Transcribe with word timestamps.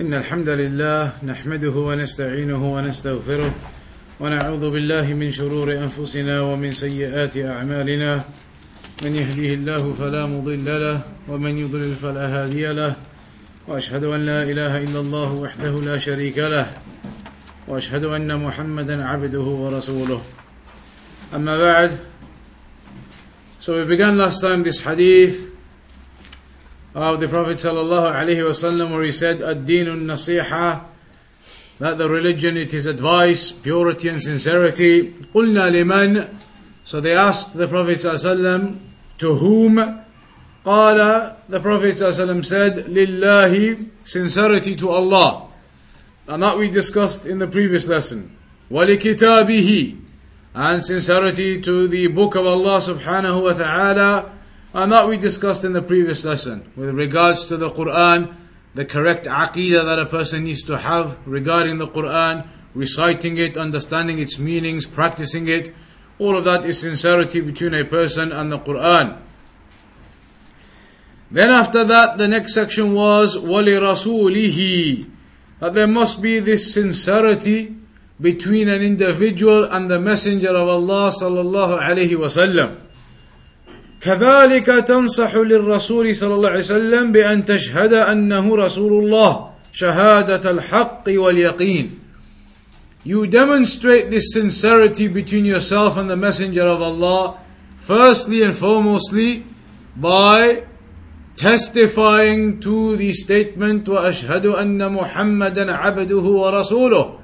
إن 0.00 0.14
الحمد 0.14 0.48
لله 0.48 1.12
نحمده 1.22 1.70
ونستعينه 1.70 2.74
ونستغفره 2.74 3.54
ونعوذ 4.20 4.70
بالله 4.70 5.14
من 5.14 5.32
شرور 5.32 5.72
أنفسنا 5.72 6.40
ومن 6.40 6.72
سيئات 6.72 7.36
أعمالنا. 7.36 8.24
من 9.02 9.16
يهديه 9.16 9.54
الله 9.54 9.94
فلا 9.98 10.26
مضل 10.26 10.66
له 10.66 11.00
ومن 11.28 11.58
يضلل 11.58 11.94
فلا 11.94 12.26
هادي 12.26 12.66
له. 12.72 12.94
وأشهد 13.68 14.04
أن 14.04 14.26
لا 14.26 14.42
إله 14.42 14.82
إلا 14.82 15.00
الله 15.00 15.32
وحده 15.32 15.70
لا 15.70 15.98
شريك 15.98 16.38
له. 16.38 16.74
وأشهد 17.68 18.04
أن 18.04 18.40
محمدا 18.44 19.06
عبده 19.06 19.46
ورسوله. 19.62 20.20
أما 21.34 21.58
بعد 21.58 21.90
So 23.60 23.78
we 23.78 23.86
began 23.86 24.18
last 24.18 24.40
time 24.40 24.64
this 24.64 24.80
hadith 24.82 25.53
of 26.95 27.19
the 27.19 27.27
Prophet 27.27 27.57
sallallahu 27.57 28.13
alaihi 28.13 28.41
wasallam 28.41 28.91
where 28.91 29.03
he 29.03 29.11
said 29.11 29.41
ad-din 29.41 29.87
nasiha 29.87 30.83
that 31.79 31.97
the 31.97 32.09
religion 32.09 32.57
it 32.57 32.73
is 32.73 32.85
advice 32.85 33.51
purity 33.51 34.09
and 34.09 34.21
sincerity 34.21 35.13
قلنا 35.33 35.69
لمن 35.69 36.27
so 36.83 36.99
they 36.99 37.13
asked 37.13 37.53
the 37.55 37.67
Prophet 37.67 37.99
sallallahu 37.99 38.79
to 39.17 39.35
whom 39.35 40.03
قال 40.65 41.35
the 41.47 41.59
Prophet 41.59 41.95
sallallahu 41.95 42.45
said 42.45 42.87
لله 42.87 43.89
sincerity 44.03 44.75
to 44.75 44.89
Allah 44.89 45.47
and 46.27 46.41
that 46.41 46.57
we 46.57 46.69
discussed 46.69 47.25
in 47.25 47.37
the 47.37 47.47
previous 47.47 47.87
lesson 47.87 48.35
ولكتابه 48.71 49.97
and 50.55 50.83
sincerity 50.83 51.61
to 51.61 51.87
the 51.87 52.07
book 52.07 52.33
of 52.33 52.47
Allah 52.47 52.79
subhanahu 52.79 53.43
wa 53.43 53.53
ta'ala 53.53 54.32
and 54.73 54.91
that 54.91 55.07
we 55.07 55.17
discussed 55.17 55.63
in 55.63 55.73
the 55.73 55.81
previous 55.81 56.23
lesson 56.25 56.71
with 56.75 56.89
regards 56.89 57.45
to 57.47 57.57
the 57.57 57.71
Quran, 57.71 58.35
the 58.75 58.85
correct 58.85 59.25
aqidah 59.25 59.83
that 59.85 59.99
a 59.99 60.05
person 60.05 60.43
needs 60.43 60.61
to 60.63 60.77
have 60.77 61.17
regarding 61.25 61.79
the 61.79 61.87
Quran, 61.87 62.47
reciting 62.75 63.37
it, 63.37 63.57
understanding 63.57 64.19
its 64.19 64.37
meanings, 64.37 64.85
practicing 64.85 65.47
it. 65.47 65.73
All 66.19 66.37
of 66.37 66.45
that 66.45 66.65
is 66.65 66.79
sincerity 66.79 67.41
between 67.41 67.73
a 67.73 67.83
person 67.83 68.31
and 68.31 68.51
the 68.51 68.59
Quran. 68.59 69.17
Then 71.31 71.49
after 71.49 71.83
that, 71.83 72.17
the 72.17 72.27
next 72.27 72.53
section 72.53 72.93
was 72.93 73.37
وَلِرَسُولِهِ 73.37 75.09
That 75.59 75.73
there 75.73 75.87
must 75.87 76.21
be 76.21 76.39
this 76.39 76.73
sincerity 76.73 77.75
between 78.19 78.67
an 78.67 78.81
individual 78.81 79.63
and 79.63 79.89
the 79.89 79.99
Messenger 79.99 80.49
of 80.49 80.67
Allah 80.67 81.11
sallallahu 81.11 81.79
alaihi 81.79 82.11
wasallam. 82.11 82.82
كذلك 84.04 84.66
تنصح 84.66 85.34
للرسول 85.34 86.16
صلى 86.16 86.34
الله 86.34 86.48
عليه 86.48 86.58
وسلم 86.58 87.12
بأن 87.12 87.44
تشهد 87.44 87.92
أنه 87.92 88.56
رسول 88.56 89.04
الله 89.04 89.50
شهادة 89.72 90.50
الحق 90.50 91.04
واليقين. 91.08 91.90
You 93.04 93.26
demonstrate 93.26 94.10
this 94.10 94.32
sincerity 94.32 95.08
between 95.08 95.44
yourself 95.44 95.96
and 95.96 96.10
the 96.10 96.16
Messenger 96.16 96.66
of 96.66 96.82
Allah, 96.82 97.38
firstly 97.76 98.42
and 98.42 98.54
foremostly 98.54 99.44
by 99.96 100.64
testifying 101.36 102.60
to 102.60 102.96
the 102.96 103.12
statement 103.12 103.88
وأشهد 103.88 104.46
أن 104.46 104.92
محمدا 104.92 105.72
عبده 105.72 106.22
ورسوله 106.22 107.18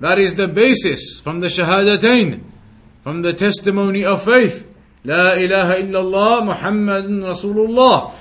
that 0.00 0.18
is 0.18 0.34
the 0.34 0.48
basis 0.48 1.20
from 1.20 1.40
the 1.40 1.46
Shahadatain, 1.46 2.42
from 3.02 3.22
the 3.22 3.32
testimony 3.32 4.04
of 4.04 4.24
faith. 4.24 4.65
La 5.05 5.33
ilaha 5.33 5.75
illallah 5.77 6.55
Muhammadun 6.55 7.23
Rasulullah. 7.23 8.11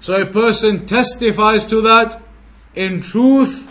So 0.00 0.14
a 0.20 0.26
person 0.26 0.86
testifies 0.86 1.64
to 1.66 1.80
that 1.82 2.22
in 2.74 3.00
truth, 3.00 3.68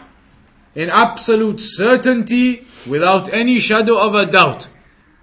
in 0.75 0.89
absolute 0.89 1.59
certainty, 1.61 2.65
without 2.89 3.31
any 3.33 3.59
shadow 3.59 3.97
of 3.97 4.15
a 4.15 4.25
doubt. 4.25 4.67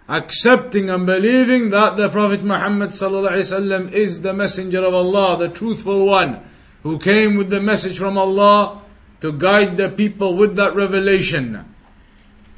Accepting 0.09 0.91
and 0.91 1.07
believing 1.07 1.71
that 1.71 1.97
the 1.97 2.09
Prophet 2.09 2.43
Muhammad 2.43 2.93
is 2.93 4.21
the 4.21 4.35
messenger 4.35 4.83
of 4.85 4.95
Allah, 4.95 5.37
the 5.39 5.49
truthful 5.49 6.07
one, 6.07 6.41
who 6.83 6.99
came 6.99 7.37
with 7.37 7.51
the 7.51 7.61
message 7.61 7.99
from 7.99 8.19
Allah 8.19 8.83
to 9.21 9.33
guide 9.33 9.77
the 9.77 9.89
people 9.89 10.35
with 10.37 10.57
that 10.57 10.75
revelation. 10.75 11.65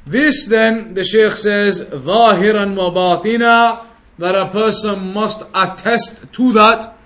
This 0.05 0.45
then, 0.45 0.93
the 0.93 1.03
Shaykh 1.03 1.33
says, 1.33 1.83
ظاهرا 1.85 2.75
وباطنا, 2.75 3.85
that 4.17 4.35
a 4.35 4.47
person 4.47 5.13
must 5.13 5.43
attest 5.53 6.31
to 6.33 6.53
that 6.53 6.97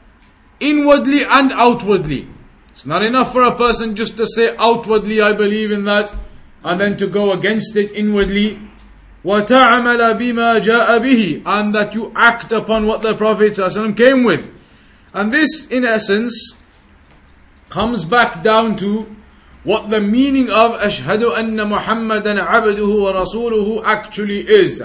inwardly 0.60 1.24
and 1.24 1.52
outwardly. 1.52 2.28
It's 2.72 2.86
not 2.86 3.04
enough 3.04 3.32
for 3.32 3.44
a 3.44 3.56
person 3.56 3.96
just 3.96 4.18
to 4.18 4.26
say 4.26 4.56
outwardly, 4.58 5.22
I 5.22 5.34
believe 5.34 5.72
in 5.72 5.84
that, 5.86 6.16
and 6.64 6.80
then 6.80 6.98
to 6.98 7.08
go 7.08 7.34
against 7.34 7.76
it 7.76 7.92
inwardly. 7.92 8.60
وَتَعْمَلَ 9.26 10.18
بِمَا 10.20 10.62
جَاءَ 10.62 11.00
بِهِ 11.00 11.44
And 11.46 11.76
that 11.76 11.94
you 11.94 12.12
act 12.16 12.52
upon 12.52 12.88
what 12.88 13.02
the 13.02 13.14
Prophet 13.14 13.54
ﷺ 13.54 13.96
came 13.96 14.24
with. 14.24 14.52
And 15.14 15.32
this, 15.32 15.68
in 15.68 15.86
essence, 15.86 16.56
comes 17.70 18.06
back 18.06 18.42
down 18.42 18.78
to 18.78 19.16
what 19.64 19.90
the 19.90 20.02
meaning 20.02 20.50
of 20.50 20.72
Ashhadu 20.80 21.38
anna 21.38 21.66
Muhammadan 21.66 22.38
abduhu 22.38 23.04
wa 23.04 23.14
rasuluhu 23.14 23.84
actually 23.86 24.40
is. 24.40 24.82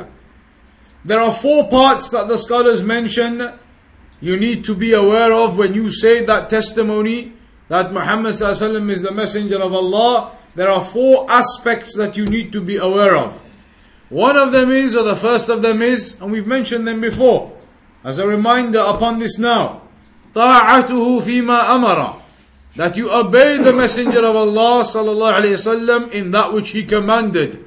There 1.04 1.20
are 1.20 1.32
four 1.32 1.68
parts 1.68 2.08
that 2.10 2.28
the 2.28 2.36
scholars 2.38 2.82
mention 2.82 3.58
you 4.20 4.36
need 4.36 4.64
to 4.64 4.74
be 4.74 4.92
aware 4.92 5.32
of 5.32 5.56
when 5.56 5.74
you 5.74 5.90
say 5.90 6.24
that 6.24 6.50
testimony 6.50 7.32
that 7.68 7.92
Muhammad 7.92 8.30
is 8.30 8.40
the 8.40 9.12
messenger 9.12 9.60
of 9.60 9.72
Allah. 9.72 10.32
There 10.54 10.68
are 10.68 10.84
four 10.84 11.30
aspects 11.30 11.96
that 11.96 12.16
you 12.16 12.24
need 12.24 12.52
to 12.52 12.60
be 12.60 12.76
aware 12.76 13.16
of. 13.16 13.42
One 14.08 14.36
of 14.36 14.52
them 14.52 14.70
is, 14.70 14.94
or 14.94 15.02
the 15.02 15.16
first 15.16 15.48
of 15.48 15.62
them 15.62 15.82
is, 15.82 16.20
and 16.20 16.30
we've 16.30 16.46
mentioned 16.46 16.86
them 16.86 17.00
before, 17.00 17.52
as 18.04 18.18
a 18.18 18.26
reminder 18.26 18.78
upon 18.78 19.18
this 19.18 19.38
now, 19.38 19.82
طاعته 20.34 21.20
فيما 21.22 21.74
أمر 21.76 22.14
that 22.76 22.96
you 22.96 23.10
obey 23.10 23.56
the 23.56 23.72
Messenger 23.72 24.18
of 24.24 24.36
Allah 24.36 24.84
sallallahu 24.84 25.40
alaihi 25.40 25.56
wasallam 25.56 26.10
in 26.12 26.30
that 26.30 26.52
which 26.52 26.70
He 26.70 26.84
commanded. 26.84 27.64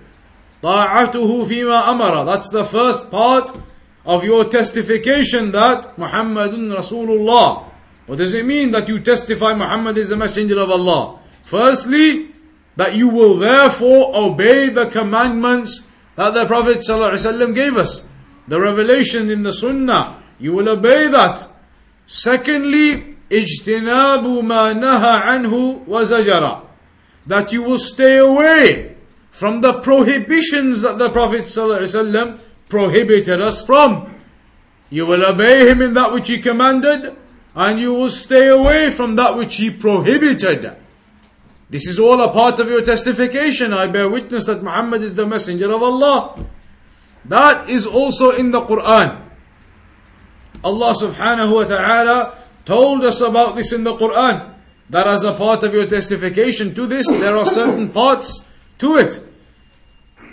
طاعته 0.64 1.46
فيما 1.46 1.90
أمر. 1.90 2.26
That's 2.26 2.50
the 2.50 2.66
first 2.66 3.10
part 3.12 3.58
of 4.06 4.24
your 4.24 4.46
testification 4.46 5.52
that 5.52 5.96
Muhammadun 5.98 6.76
Rasulullah. 6.76 7.66
What 8.08 8.18
does 8.18 8.34
it 8.34 8.46
mean 8.46 8.72
that 8.72 8.88
you 8.88 9.00
testify 9.00 9.54
Muhammad 9.54 9.98
is 9.98 10.10
the 10.10 10.18
Messenger 10.18 10.60
of 10.60 10.72
Allah? 10.72 11.20
Firstly, 11.44 12.32
that 12.76 12.96
you 12.96 13.08
will 13.08 13.38
therefore 13.38 14.12
obey 14.16 14.70
the 14.70 14.88
commandments 14.88 15.86
that 16.16 16.34
the 16.34 16.46
Prophet 16.46 16.80
ﷺ 16.80 17.54
gave 17.54 17.78
us. 17.78 18.08
The 18.48 18.60
revelation 18.60 19.30
in 19.30 19.44
the 19.44 19.54
Sunnah, 19.54 20.24
you 20.40 20.54
will 20.54 20.70
obey 20.70 21.08
that. 21.08 21.48
Secondly, 22.08 23.16
اجتناب 23.32 24.24
ما 24.44 24.74
نهى 24.74 25.22
عنه 25.22 25.86
وزجر 25.88 26.62
that 27.28 27.54
you 27.54 27.62
will 27.62 27.78
stay 27.78 28.18
away 28.18 28.93
from 29.35 29.63
the 29.63 29.73
prohibitions 29.81 30.83
that 30.83 30.97
the 30.97 31.11
Prophet 31.11 31.47
ﷺ 31.47 32.39
prohibited 32.69 33.41
us 33.41 33.67
from. 33.67 34.15
You 34.91 35.07
will 35.07 35.25
obey 35.27 35.69
him 35.69 35.83
in 35.83 35.95
that 35.95 36.13
which 36.13 36.29
he 36.29 36.41
commanded 36.41 37.17
and 37.57 37.81
you 37.81 37.93
will 37.93 38.11
stay 38.11 38.47
away 38.47 38.91
from 38.91 39.17
that 39.17 39.37
which 39.37 39.57
he 39.57 39.71
prohibited. 39.71 40.77
This 41.69 41.89
is 41.89 41.99
all 41.99 42.23
a 42.23 42.33
part 42.33 42.61
of 42.61 42.69
your 42.69 42.83
testification. 42.83 43.73
I 43.73 43.89
bear 43.89 44.09
witness 44.09 44.45
that 44.45 44.63
Muhammad 44.63 45.03
is 45.03 45.17
the 45.17 45.27
messenger 45.27 45.73
of 45.73 45.83
Allah. 45.83 46.47
That 47.25 47.69
is 47.69 47.87
also 47.87 48.31
in 48.31 48.53
the 48.53 48.61
Quran. 48.61 49.21
Allah 50.63 50.95
subhanahu 50.95 51.55
wa 51.57 51.65
ta'ala 51.65 52.39
told 52.65 53.05
us 53.05 53.21
about 53.21 53.57
this 53.57 53.73
in 53.73 53.83
the 53.83 53.97
Quran. 53.97 54.55
That 54.91 55.09
as 55.09 55.25
a 55.25 55.33
part 55.33 55.65
of 55.65 55.75
your 55.75 55.87
testification 55.87 56.73
to 56.77 56.87
this, 56.87 57.11
there 57.11 57.37
are 57.37 57.47
certain 57.47 57.91
parts 57.91 58.47
to 58.79 58.97
it. 58.97 59.21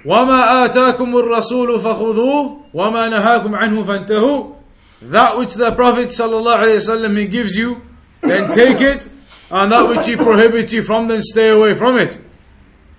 وَمَا 0.06 0.68
آتَاكُمُ 0.68 1.16
الرَّسُولُ 1.16 1.80
فَخُذُوهُ 1.80 2.74
وَمَا 2.74 3.10
نَهَاكُمْ 3.10 3.56
عَنْهُ 3.56 3.84
فَانْتَهُوا 3.84 4.56
That 5.04 5.38
which 5.38 5.54
the 5.56 5.72
Prophet 5.72 6.10
ﷺ 6.10 7.18
he 7.18 7.28
gives 7.28 7.56
you, 7.56 7.82
then 8.22 8.54
take 8.56 8.82
it, 8.82 9.10
and 9.52 9.72
that 9.72 9.88
which 9.90 10.08
he 10.08 10.16
prohibits 10.16 10.74
you 10.74 10.84
from, 10.84 11.08
then 11.08 11.22
stay 11.22 11.50
away 11.50 11.76
from 11.76 11.98
it. 11.98 12.20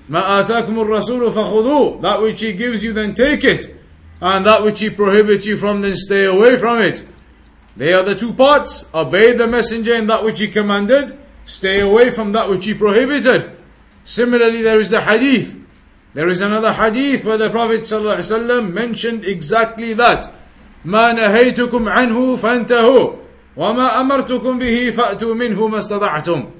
مَا 0.09 0.45
آتَاكُمُ 0.45 0.67
الرَّسُولُ 0.67 1.33
فَخُذُوهُ 1.33 2.03
That 2.03 2.21
which 2.21 2.41
he 2.41 2.53
gives 2.53 2.85
you, 2.85 2.93
then 2.93 3.15
take 3.15 3.43
it, 3.43 3.75
and 4.21 4.47
that 4.47 4.63
which 4.63 4.81
he 4.81 4.91
prohibits 4.91 5.47
you 5.47 5.57
from, 5.57 5.81
then 5.81 5.97
stay 5.97 6.25
away 6.25 6.57
from 6.59 6.81
it. 6.81 7.05
They 7.77 7.93
are 7.93 8.03
the 8.03 8.15
two 8.15 8.35
parts. 8.35 8.89
Obey 8.95 9.33
the 9.33 9.47
messenger 9.47 9.95
in 9.95 10.07
that 10.07 10.25
which 10.25 10.39
he 10.39 10.49
commanded, 10.49 11.19
stay 11.47 11.81
away 11.81 12.11
from 12.11 12.33
that 12.33 12.49
which 12.49 12.65
he 12.67 12.75
prohibited. 12.75 13.51
Similarly, 14.05 14.63
there 14.63 14.79
is 14.79 14.91
the 14.91 15.01
hadith. 15.01 15.62
There 16.14 16.30
is 16.30 16.42
another 16.42 16.74
hadith 16.74 17.24
where 17.26 17.38
the 17.38 17.50
Prophet 17.50 17.82
ﷺ 17.82 18.72
mentioned 18.74 19.26
exactly 19.26 19.94
that. 19.94 20.28
ما 20.86 21.14
نهيتكم 21.14 21.90
عنه 21.90 22.36
فانتهوا 22.36 23.14
وما 23.58 24.02
أمرتكم 24.02 24.60
به 24.60 24.92
فأتوا 24.92 25.34
منه 25.36 25.68
ما 25.68 25.78
استطعتم 25.80 26.52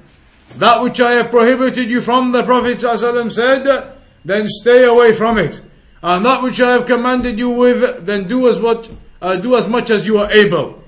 that 0.56 0.82
which 0.82 1.00
I 1.00 1.12
have 1.12 1.30
prohibited 1.30 1.90
you 1.90 2.00
from, 2.00 2.32
the 2.32 2.42
Prophet 2.42 2.78
ﷺ 2.78 3.32
said, 3.32 3.92
then 4.24 4.48
stay 4.48 4.84
away 4.84 5.12
from 5.12 5.38
it. 5.38 5.60
And 6.02 6.24
that 6.24 6.42
which 6.42 6.60
I 6.60 6.72
have 6.72 6.86
commanded 6.86 7.38
you 7.38 7.50
with, 7.50 8.06
then 8.06 8.26
do 8.26 8.48
as 8.48 8.58
what, 8.58 8.88
uh, 9.20 9.36
do 9.36 9.56
as 9.56 9.68
much 9.68 9.90
as 9.90 10.06
you 10.06 10.18
are 10.18 10.30
able. 10.30 10.82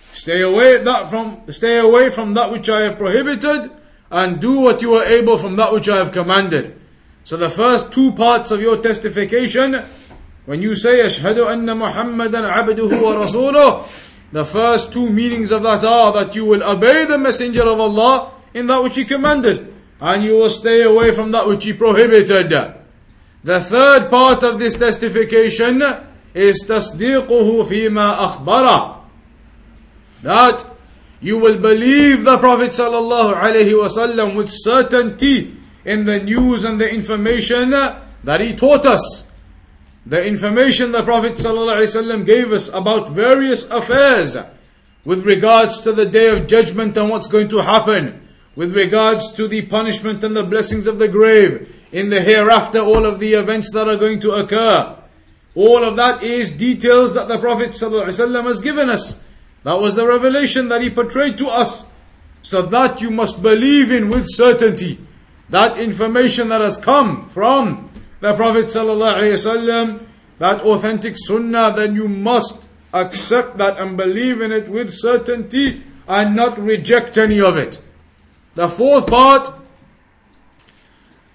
Stay 0.00 0.40
away 0.40 0.82
that 0.82 1.10
from, 1.10 1.42
stay 1.50 1.78
away 1.78 2.10
from 2.10 2.34
that 2.34 2.50
which 2.50 2.68
I 2.68 2.82
have 2.82 2.98
prohibited, 2.98 3.70
and 4.10 4.40
do 4.40 4.60
what 4.60 4.82
you 4.82 4.94
are 4.94 5.04
able 5.04 5.38
from 5.38 5.56
that 5.56 5.72
which 5.72 5.88
I 5.88 5.96
have 5.96 6.12
commanded. 6.12 6.75
So 7.26 7.36
the 7.36 7.50
first 7.50 7.92
two 7.92 8.12
parts 8.12 8.50
of 8.50 8.60
your 8.60 8.78
testification, 8.78 9.82
when 10.44 10.60
you 10.60 10.74
say 10.74 11.00
Ashhadu 11.00 11.50
anna 11.50 11.74
Muhammadan 11.74 12.44
abduhu 12.44 13.00
wa 13.00 13.14
rasuluh, 13.24 13.88
the 14.32 14.44
first 14.44 14.92
two 14.92 15.08
meanings 15.08 15.52
of 15.52 15.62
that 15.62 15.84
are 15.84 16.12
that 16.14 16.34
you 16.34 16.44
will 16.44 16.62
obey 16.62 17.04
the 17.04 17.18
Messenger 17.18 17.62
of 17.68 17.78
Allah 17.78 18.32
in 18.54 18.66
that 18.66 18.82
which 18.82 18.96
He 18.96 19.04
commanded, 19.04 19.72
and 20.00 20.24
you 20.24 20.36
will 20.36 20.50
stay 20.50 20.82
away 20.82 21.12
from 21.14 21.30
that 21.32 21.46
which 21.46 21.64
He 21.64 21.72
prohibited. 21.72 22.50
The 23.44 23.60
third 23.60 24.10
part 24.10 24.42
of 24.42 24.58
this 24.58 24.74
testification 24.76 25.82
is 26.34 26.64
تصديقه 26.64 27.64
فيما 27.64 28.16
أخبره. 28.18 28.96
That 30.22 30.64
you 31.20 31.38
will 31.38 31.58
believe 31.58 32.24
the 32.24 32.38
Prophet 32.38 32.70
sallallahu 32.70 33.34
alaihi 33.36 33.74
wasallam 33.74 34.34
with 34.34 34.50
certainty 34.50 35.55
in 35.87 36.03
the 36.03 36.19
news 36.19 36.65
and 36.65 36.79
the 36.79 36.93
information 36.93 37.69
that 37.69 38.41
he 38.41 38.53
taught 38.53 38.85
us. 38.85 39.31
The 40.05 40.23
information 40.23 40.91
the 40.91 41.01
Prophet 41.01 41.35
ﷺ 41.35 42.25
gave 42.25 42.51
us 42.51 42.67
about 42.69 43.09
various 43.09 43.63
affairs 43.69 44.35
with 45.05 45.25
regards 45.25 45.79
to 45.79 45.93
the 45.93 46.05
day 46.05 46.27
of 46.27 46.47
judgment 46.47 46.97
and 46.97 47.09
what's 47.09 47.27
going 47.27 47.47
to 47.47 47.59
happen, 47.59 48.27
with 48.53 48.75
regards 48.75 49.31
to 49.35 49.47
the 49.47 49.61
punishment 49.61 50.25
and 50.25 50.35
the 50.35 50.43
blessings 50.43 50.87
of 50.87 50.99
the 50.99 51.07
grave, 51.07 51.73
in 51.93 52.09
the 52.09 52.19
hereafter, 52.19 52.79
all 52.79 53.05
of 53.05 53.19
the 53.19 53.33
events 53.33 53.71
that 53.71 53.87
are 53.87 53.95
going 53.95 54.19
to 54.19 54.31
occur. 54.31 54.93
All 55.55 55.85
of 55.85 55.95
that 55.95 56.21
is 56.21 56.49
details 56.49 57.13
that 57.13 57.29
the 57.29 57.39
Prophet 57.39 57.69
ﷺ 57.69 58.43
has 58.43 58.59
given 58.59 58.89
us. 58.89 59.23
That 59.63 59.79
was 59.79 59.95
the 59.95 60.05
revelation 60.05 60.67
that 60.67 60.81
he 60.81 60.89
portrayed 60.89 61.37
to 61.37 61.47
us. 61.47 61.85
So 62.41 62.61
that 62.61 62.99
you 62.99 63.09
must 63.09 63.41
believe 63.41 63.89
in 63.89 64.09
with 64.09 64.25
certainty 64.27 65.06
That 65.50 65.78
information 65.78 66.48
that 66.48 66.60
has 66.60 66.78
come 66.78 67.28
from 67.30 67.90
the 68.20 68.34
Prophet 68.34 68.66
ﷺ, 68.66 70.06
that 70.38 70.60
authentic 70.62 71.16
sunnah, 71.18 71.72
then 71.76 71.94
you 71.94 72.08
must 72.08 72.58
accept 72.94 73.58
that 73.58 73.78
and 73.78 73.96
believe 73.96 74.40
in 74.40 74.52
it 74.52 74.68
with 74.68 74.92
certainty 74.92 75.82
and 76.08 76.36
not 76.36 76.58
reject 76.58 77.18
any 77.18 77.40
of 77.40 77.56
it. 77.56 77.80
The 78.54 78.68
fourth 78.68 79.06
part, 79.06 79.48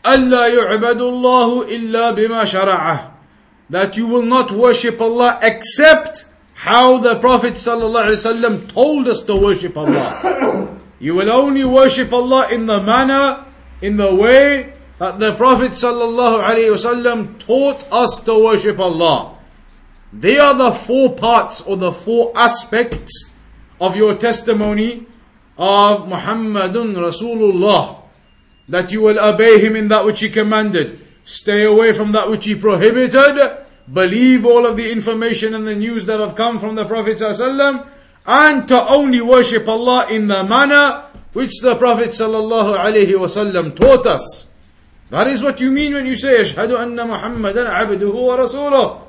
أَلَّا 0.03 0.55
يُعْبَدُ 0.55 0.99
اللَّهُ 0.99 1.67
إِلَّا 1.69 2.15
بِمَا 2.15 2.45
شَرَعَهُ 2.45 3.11
That 3.69 3.97
you 3.97 4.07
will 4.07 4.25
not 4.25 4.51
worship 4.51 5.01
Allah 5.01 5.39
except 5.41 6.25
how 6.53 6.97
the 6.97 7.19
Prophet 7.19 7.53
ﷺ 7.53 8.71
told 8.71 9.07
us 9.07 9.21
to 9.23 9.35
worship 9.35 9.75
Allah. 9.77 10.79
You 10.99 11.15
will 11.15 11.31
only 11.31 11.65
worship 11.65 12.11
Allah 12.13 12.47
in 12.51 12.65
the 12.65 12.81
manner, 12.81 13.45
in 13.82 13.96
the 13.96 14.14
way 14.14 14.72
that 14.98 15.18
the 15.18 15.34
Prophet 15.34 15.72
ﷺ 15.72 17.38
taught 17.40 17.92
us 17.92 18.22
to 18.22 18.44
worship 18.44 18.78
Allah. 18.78 19.36
They 20.12 20.38
are 20.38 20.54
the 20.54 20.72
four 20.72 21.16
parts 21.16 21.60
or 21.62 21.76
the 21.76 21.92
four 21.92 22.32
aspects 22.36 23.30
of 23.80 23.96
your 23.96 24.14
testimony 24.14 25.06
of 25.58 26.06
Muhammadun 26.08 26.94
Rasulullah. 26.94 28.02
That 28.68 28.92
you 28.92 29.02
will 29.02 29.18
obey 29.18 29.58
him 29.60 29.74
in 29.74 29.88
that 29.88 30.04
which 30.04 30.20
he 30.20 30.30
commanded, 30.30 31.04
stay 31.24 31.64
away 31.64 31.92
from 31.92 32.12
that 32.12 32.30
which 32.30 32.44
he 32.44 32.54
prohibited, 32.54 33.64
believe 33.92 34.46
all 34.46 34.64
of 34.66 34.76
the 34.76 34.92
information 34.92 35.52
and 35.54 35.66
the 35.66 35.74
news 35.74 36.06
that 36.06 36.20
have 36.20 36.36
come 36.36 36.60
from 36.60 36.76
the 36.76 36.84
Prophet 36.84 37.18
ﷺ, 37.18 37.88
and 38.24 38.68
to 38.68 38.80
only 38.88 39.20
worship 39.20 39.66
Allah 39.66 40.06
in 40.08 40.28
the 40.28 40.44
manner 40.44 41.06
which 41.32 41.60
the 41.60 41.74
Prophet 41.76 42.10
ﷺ 42.10 43.76
taught 43.76 44.06
us. 44.06 44.48
That 45.10 45.26
is 45.26 45.42
what 45.42 45.60
you 45.60 45.70
mean 45.70 45.94
when 45.94 46.06
you 46.06 46.16
say, 46.16 46.40
Ashhadu 46.42 46.78
anna 46.78 47.06
Muhammadan 47.06 47.66
abduhu 47.66 48.14
wa 48.14 48.36
rasuluh. 48.36 49.00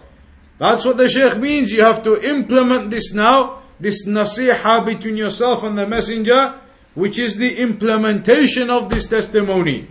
That's 0.57 0.85
what 0.85 0.97
the 0.97 1.09
Shaykh 1.09 1.37
means. 1.37 1.71
You 1.71 1.83
have 1.83 2.03
to 2.03 2.21
implement 2.21 2.89
this 2.89 3.13
now, 3.13 3.61
this 3.79 4.05
nasiha 4.05 4.85
between 4.85 5.17
yourself 5.17 5.63
and 5.63 5.77
the 5.77 5.87
Messenger, 5.87 6.59
which 6.93 7.17
is 7.17 7.37
the 7.37 7.57
implementation 7.57 8.69
of 8.69 8.89
this 8.89 9.07
testimony. 9.07 9.87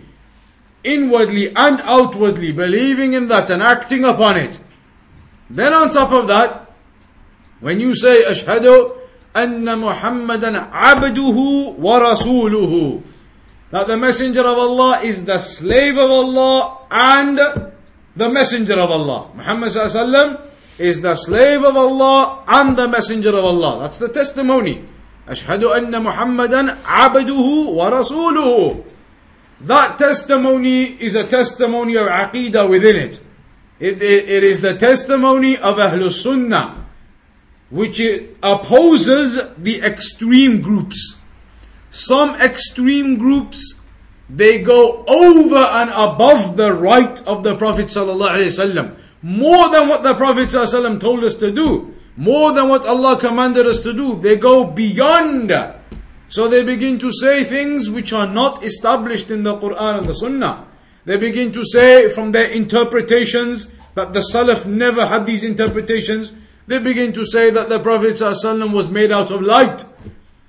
Inwardly 0.83 1.55
and 1.55 1.81
outwardly, 1.81 2.51
believing 2.51 3.13
in 3.13 3.27
that 3.27 3.49
and 3.49 3.61
acting 3.63 4.03
upon 4.03 4.37
it. 4.37 4.61
Then 5.49 5.73
on 5.73 5.91
top 5.91 6.11
of 6.11 6.27
that, 6.27 6.71
when 7.59 7.79
you 7.79 7.95
say 7.95 8.23
Ashhadu 8.23 9.02
anna 9.35 9.75
Muhammadan 9.75 10.69
wa 11.77 11.99
rasuluhu, 11.99 13.01
that 13.71 13.87
the 13.87 13.97
Messenger 13.97 14.41
of 14.41 14.57
Allah 14.57 14.99
is 15.01 15.25
the 15.25 15.39
slave 15.39 15.97
of 15.97 16.09
Allah 16.11 16.85
and 16.91 17.37
the 18.15 18.29
Messenger 18.29 18.79
of 18.79 18.91
Allah. 18.91 19.31
Muhammad 19.35 19.69
sallam 19.69 20.39
is 20.77 21.01
the 21.01 21.15
slave 21.15 21.63
of 21.63 21.75
Allah 21.75 22.43
and 22.47 22.77
the 22.77 22.87
Messenger 22.87 23.35
of 23.35 23.45
Allah. 23.45 23.79
That's 23.81 23.97
the 23.97 24.09
testimony. 24.09 24.85
Anna 25.27 25.99
Muhammadan 25.99 26.69
abduhu 26.83 27.73
wa 27.73 27.89
rasuluhu. 27.89 28.83
That 29.61 29.97
testimony 29.97 30.83
is 31.01 31.15
a 31.15 31.25
testimony 31.25 31.95
of 31.95 32.07
aqidah 32.07 32.69
within 32.69 32.97
it. 32.97 33.21
It, 33.79 34.01
it, 34.01 34.29
it 34.29 34.43
is 34.43 34.61
the 34.61 34.77
testimony 34.77 35.57
of 35.57 35.77
Ahlul 35.77 36.11
Sunnah, 36.11 36.82
which 37.73 37.99
opposes 38.43 39.41
the 39.57 39.81
extreme 39.81 40.61
groups. 40.61 41.17
Some 41.89 42.35
extreme 42.39 43.17
groups, 43.17 43.81
they 44.29 44.61
go 44.61 45.03
over 45.07 45.57
and 45.57 45.89
above 45.89 46.55
the 46.55 46.71
right 46.71 47.19
of 47.25 47.43
the 47.43 47.55
Prophet 47.55 47.87
ﷺ. 47.87 48.95
More 49.23 49.71
than 49.71 49.87
what 49.87 50.03
the 50.03 50.13
Prophet 50.13 50.49
ﷺ 50.49 50.99
told 50.99 51.23
us 51.23 51.33
to 51.35 51.49
do. 51.49 51.95
More 52.15 52.53
than 52.53 52.69
what 52.69 52.85
Allah 52.85 53.19
commanded 53.19 53.65
us 53.65 53.79
to 53.79 53.91
do. 53.91 54.21
They 54.21 54.35
go 54.35 54.65
beyond. 54.65 55.51
So 56.29 56.47
they 56.47 56.61
begin 56.61 56.99
to 56.99 57.11
say 57.11 57.43
things 57.43 57.89
which 57.89 58.13
are 58.13 58.27
not 58.27 58.63
established 58.63 59.31
in 59.31 59.41
the 59.41 59.55
Quran 59.55 59.97
and 59.97 60.05
the 60.05 60.13
Sunnah. 60.13 60.67
They 61.05 61.17
begin 61.17 61.51
to 61.53 61.65
say 61.65 62.07
from 62.09 62.33
their 62.33 62.51
interpretations 62.51 63.71
that 63.95 64.13
the 64.13 64.23
Salaf 64.31 64.67
never 64.67 65.07
had 65.07 65.25
these 65.25 65.43
interpretations. 65.43 66.33
They 66.66 66.78
begin 66.78 67.12
to 67.14 67.24
say 67.24 67.50
that 67.50 67.68
the 67.68 67.78
Prophet 67.80 68.14
ﷺ 68.14 68.72
was 68.72 68.88
made 68.90 69.10
out 69.10 69.30
of 69.30 69.42
light 69.42 69.84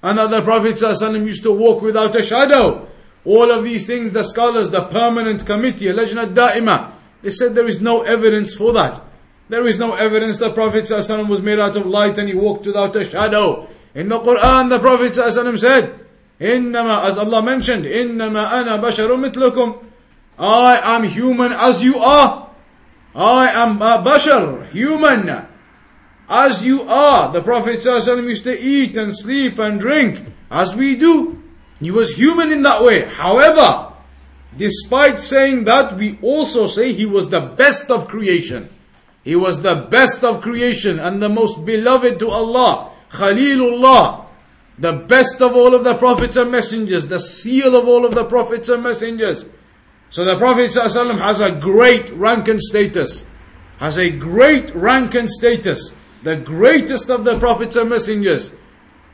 and 0.03 0.17
that 0.17 0.29
the 0.31 0.41
Prophet 0.41 0.75
ﷺ 0.75 1.25
used 1.25 1.43
to 1.43 1.51
walk 1.51 1.81
without 1.81 2.15
a 2.15 2.21
shadow. 2.21 2.87
All 3.25 3.51
of 3.51 3.63
these 3.63 3.87
things, 3.87 4.11
the 4.11 4.23
scholars, 4.23 4.69
the 4.69 4.83
permanent 4.83 5.45
committee, 5.45 5.85
Lajna 5.85 6.33
Da'ima, 6.33 6.91
they 7.21 7.29
said 7.29 7.55
there 7.55 7.67
is 7.67 7.81
no 7.81 8.01
evidence 8.01 8.53
for 8.53 8.73
that. 8.73 9.01
There 9.49 9.65
is 9.67 9.79
no 9.79 9.95
evidence 9.95 10.37
the 10.37 10.51
Prophet 10.51 10.85
ﷺ 10.85 11.27
was 11.27 11.41
made 11.41 11.59
out 11.59 11.75
of 11.75 11.85
light 11.85 12.17
and 12.17 12.27
he 12.29 12.35
walked 12.35 12.65
without 12.65 12.95
a 12.95 13.03
shadow. 13.03 13.67
In 13.95 14.07
the 14.07 14.19
Quran, 14.19 14.69
the 14.69 14.79
Prophet 14.79 15.13
ﷺ 15.13 15.59
said, 15.59 15.99
إنما, 16.39 17.03
as 17.05 17.17
Allah 17.17 17.41
mentioned, 17.41 17.85
إنما 17.85 18.63
أنا 18.63 18.81
بشر 18.81 19.09
مثلكم. 19.31 19.85
I 20.37 20.95
am 20.95 21.03
human 21.03 21.51
as 21.51 21.83
you 21.83 21.97
are. 21.97 22.49
I 23.13 23.49
am 23.49 23.81
a 23.81 24.01
bashar, 24.01 24.67
human 24.69 25.45
as 26.34 26.64
you 26.64 26.82
are. 26.82 27.32
The 27.32 27.42
Prophet 27.42 27.78
ﷺ 27.78 28.28
used 28.28 28.44
to 28.44 28.60
eat 28.60 28.96
and 28.96 29.16
sleep 29.16 29.58
and 29.60 29.78
drink 29.78 30.20
as 30.50 30.74
we 30.74 30.96
do. 30.96 31.40
He 31.80 31.92
was 31.92 32.16
human 32.16 32.50
in 32.50 32.62
that 32.62 32.82
way. 32.82 33.04
However, 33.04 33.92
despite 34.56 35.20
saying 35.20 35.64
that, 35.64 35.96
we 35.96 36.18
also 36.22 36.66
say 36.66 36.92
he 36.92 37.06
was 37.06 37.28
the 37.28 37.40
best 37.40 37.88
of 37.88 38.08
creation. 38.08 38.68
He 39.22 39.36
was 39.36 39.62
the 39.62 39.76
best 39.76 40.24
of 40.24 40.40
creation 40.40 40.98
and 40.98 41.22
the 41.22 41.28
most 41.28 41.64
beloved 41.64 42.18
to 42.18 42.30
Allah. 42.30 42.90
Khalilullah. 43.12 44.26
The 44.76 44.92
best 44.92 45.40
of 45.40 45.54
all 45.54 45.72
of 45.72 45.84
the 45.84 45.94
prophets 45.94 46.36
and 46.36 46.50
messengers. 46.50 47.06
The 47.06 47.20
seal 47.20 47.76
of 47.76 47.86
all 47.86 48.04
of 48.04 48.14
the 48.14 48.24
prophets 48.24 48.68
and 48.68 48.82
messengers. 48.82 49.48
So 50.10 50.24
the 50.24 50.36
Prophet 50.36 50.72
ﷺ 50.72 51.18
has 51.18 51.38
a 51.38 51.52
great 51.52 52.10
rank 52.10 52.48
and 52.48 52.60
status. 52.60 53.24
Has 53.78 53.98
a 53.98 54.10
great 54.10 54.74
rank 54.74 55.14
and 55.14 55.30
status 55.30 55.94
the 56.23 56.35
greatest 56.35 57.09
of 57.09 57.23
the 57.23 57.39
prophets 57.39 57.75
and 57.75 57.89
messengers, 57.89 58.51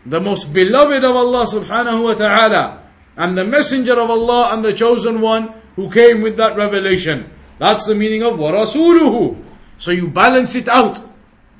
the 0.05 0.19
most 0.19 0.53
beloved 0.53 1.03
of 1.03 1.15
Allah 1.15 1.45
subhanahu 1.45 2.03
wa 2.03 2.13
ta'ala, 2.13 2.83
and 3.17 3.37
the 3.37 3.45
messenger 3.45 3.99
of 3.99 4.09
Allah 4.09 4.49
and 4.53 4.63
the 4.63 4.73
chosen 4.73 5.21
one 5.21 5.53
who 5.75 5.89
came 5.91 6.21
with 6.21 6.37
that 6.37 6.57
revelation. 6.57 7.29
That's 7.59 7.85
the 7.85 7.95
meaning 7.95 8.23
of 8.23 8.33
وَرَسُولُهُ. 8.33 9.43
So 9.77 9.91
you 9.91 10.07
balance 10.07 10.55
it 10.55 10.67
out. 10.67 11.01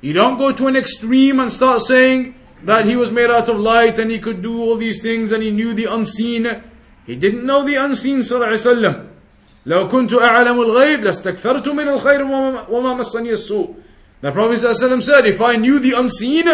You 0.01 0.13
don't 0.13 0.37
go 0.37 0.51
to 0.51 0.67
an 0.67 0.75
extreme 0.75 1.39
and 1.39 1.51
start 1.51 1.81
saying 1.81 2.35
that 2.63 2.85
he 2.85 2.95
was 2.95 3.11
made 3.11 3.29
out 3.29 3.49
of 3.49 3.59
light 3.59 3.99
and 3.99 4.11
he 4.11 4.19
could 4.19 4.41
do 4.41 4.61
all 4.61 4.75
these 4.75 5.01
things 5.01 5.31
and 5.31 5.41
he 5.43 5.51
knew 5.51 5.73
the 5.73 5.85
unseen. 5.85 6.61
He 7.05 7.15
didn't 7.15 7.45
know 7.45 7.63
the 7.63 7.75
unseen 7.75 8.19
صلى 8.19 8.35
الله 8.35 8.47
عليه 8.47 8.53
وسلم 8.53 9.07
لو 9.65 9.87
كنت 9.87 10.13
أعلم 10.13 10.61
الغيب 10.61 11.03
لاستكثرت 11.03 11.67
من 11.67 11.87
الخير 11.87 12.23
وما 12.69 12.93
مسني 12.93 13.31
السوء 13.31 13.75
The 14.21 14.31
Prophet 14.31 14.59
ﷺ 14.59 15.03
said, 15.03 15.25
if 15.25 15.41
I 15.41 15.55
knew 15.55 15.79
the 15.79 15.93
unseen, 15.93 16.47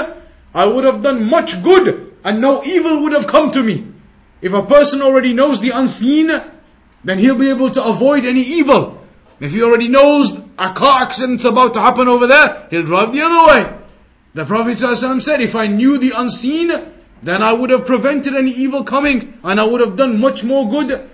I 0.53 0.65
would 0.65 0.83
have 0.83 1.01
done 1.01 1.29
much 1.29 1.63
good 1.63 2.13
and 2.23 2.41
no 2.41 2.63
evil 2.63 3.01
would 3.01 3.13
have 3.13 3.27
come 3.27 3.51
to 3.51 3.63
me. 3.63 3.87
If 4.41 4.53
a 4.53 4.63
person 4.63 5.01
already 5.01 5.33
knows 5.33 5.61
the 5.61 5.69
unseen, 5.69 6.27
then 7.03 7.19
he'll 7.19 7.37
be 7.37 7.49
able 7.49 7.71
to 7.71 7.83
avoid 7.83 8.25
any 8.25 8.41
evil. 8.41 9.01
If 9.39 9.53
he 9.53 9.63
already 9.63 9.87
knows 9.87 10.37
a 10.57 10.73
car 10.73 11.01
accident's 11.01 11.45
about 11.45 11.73
to 11.75 11.81
happen 11.81 12.07
over 12.07 12.27
there, 12.27 12.67
he'll 12.69 12.85
drive 12.85 13.13
the 13.13 13.21
other 13.21 13.47
way. 13.47 13.77
The 14.33 14.45
Prophet 14.45 14.77
ﷺ 14.77 15.21
said, 15.21 15.41
if 15.41 15.55
I 15.55 15.67
knew 15.67 15.97
the 15.97 16.13
unseen, 16.15 16.71
then 17.23 17.43
I 17.43 17.53
would 17.53 17.69
have 17.69 17.85
prevented 17.85 18.35
any 18.35 18.51
evil 18.51 18.83
coming 18.83 19.39
and 19.43 19.59
I 19.59 19.63
would 19.63 19.81
have 19.81 19.95
done 19.95 20.19
much 20.19 20.43
more 20.43 20.69
good. 20.69 21.09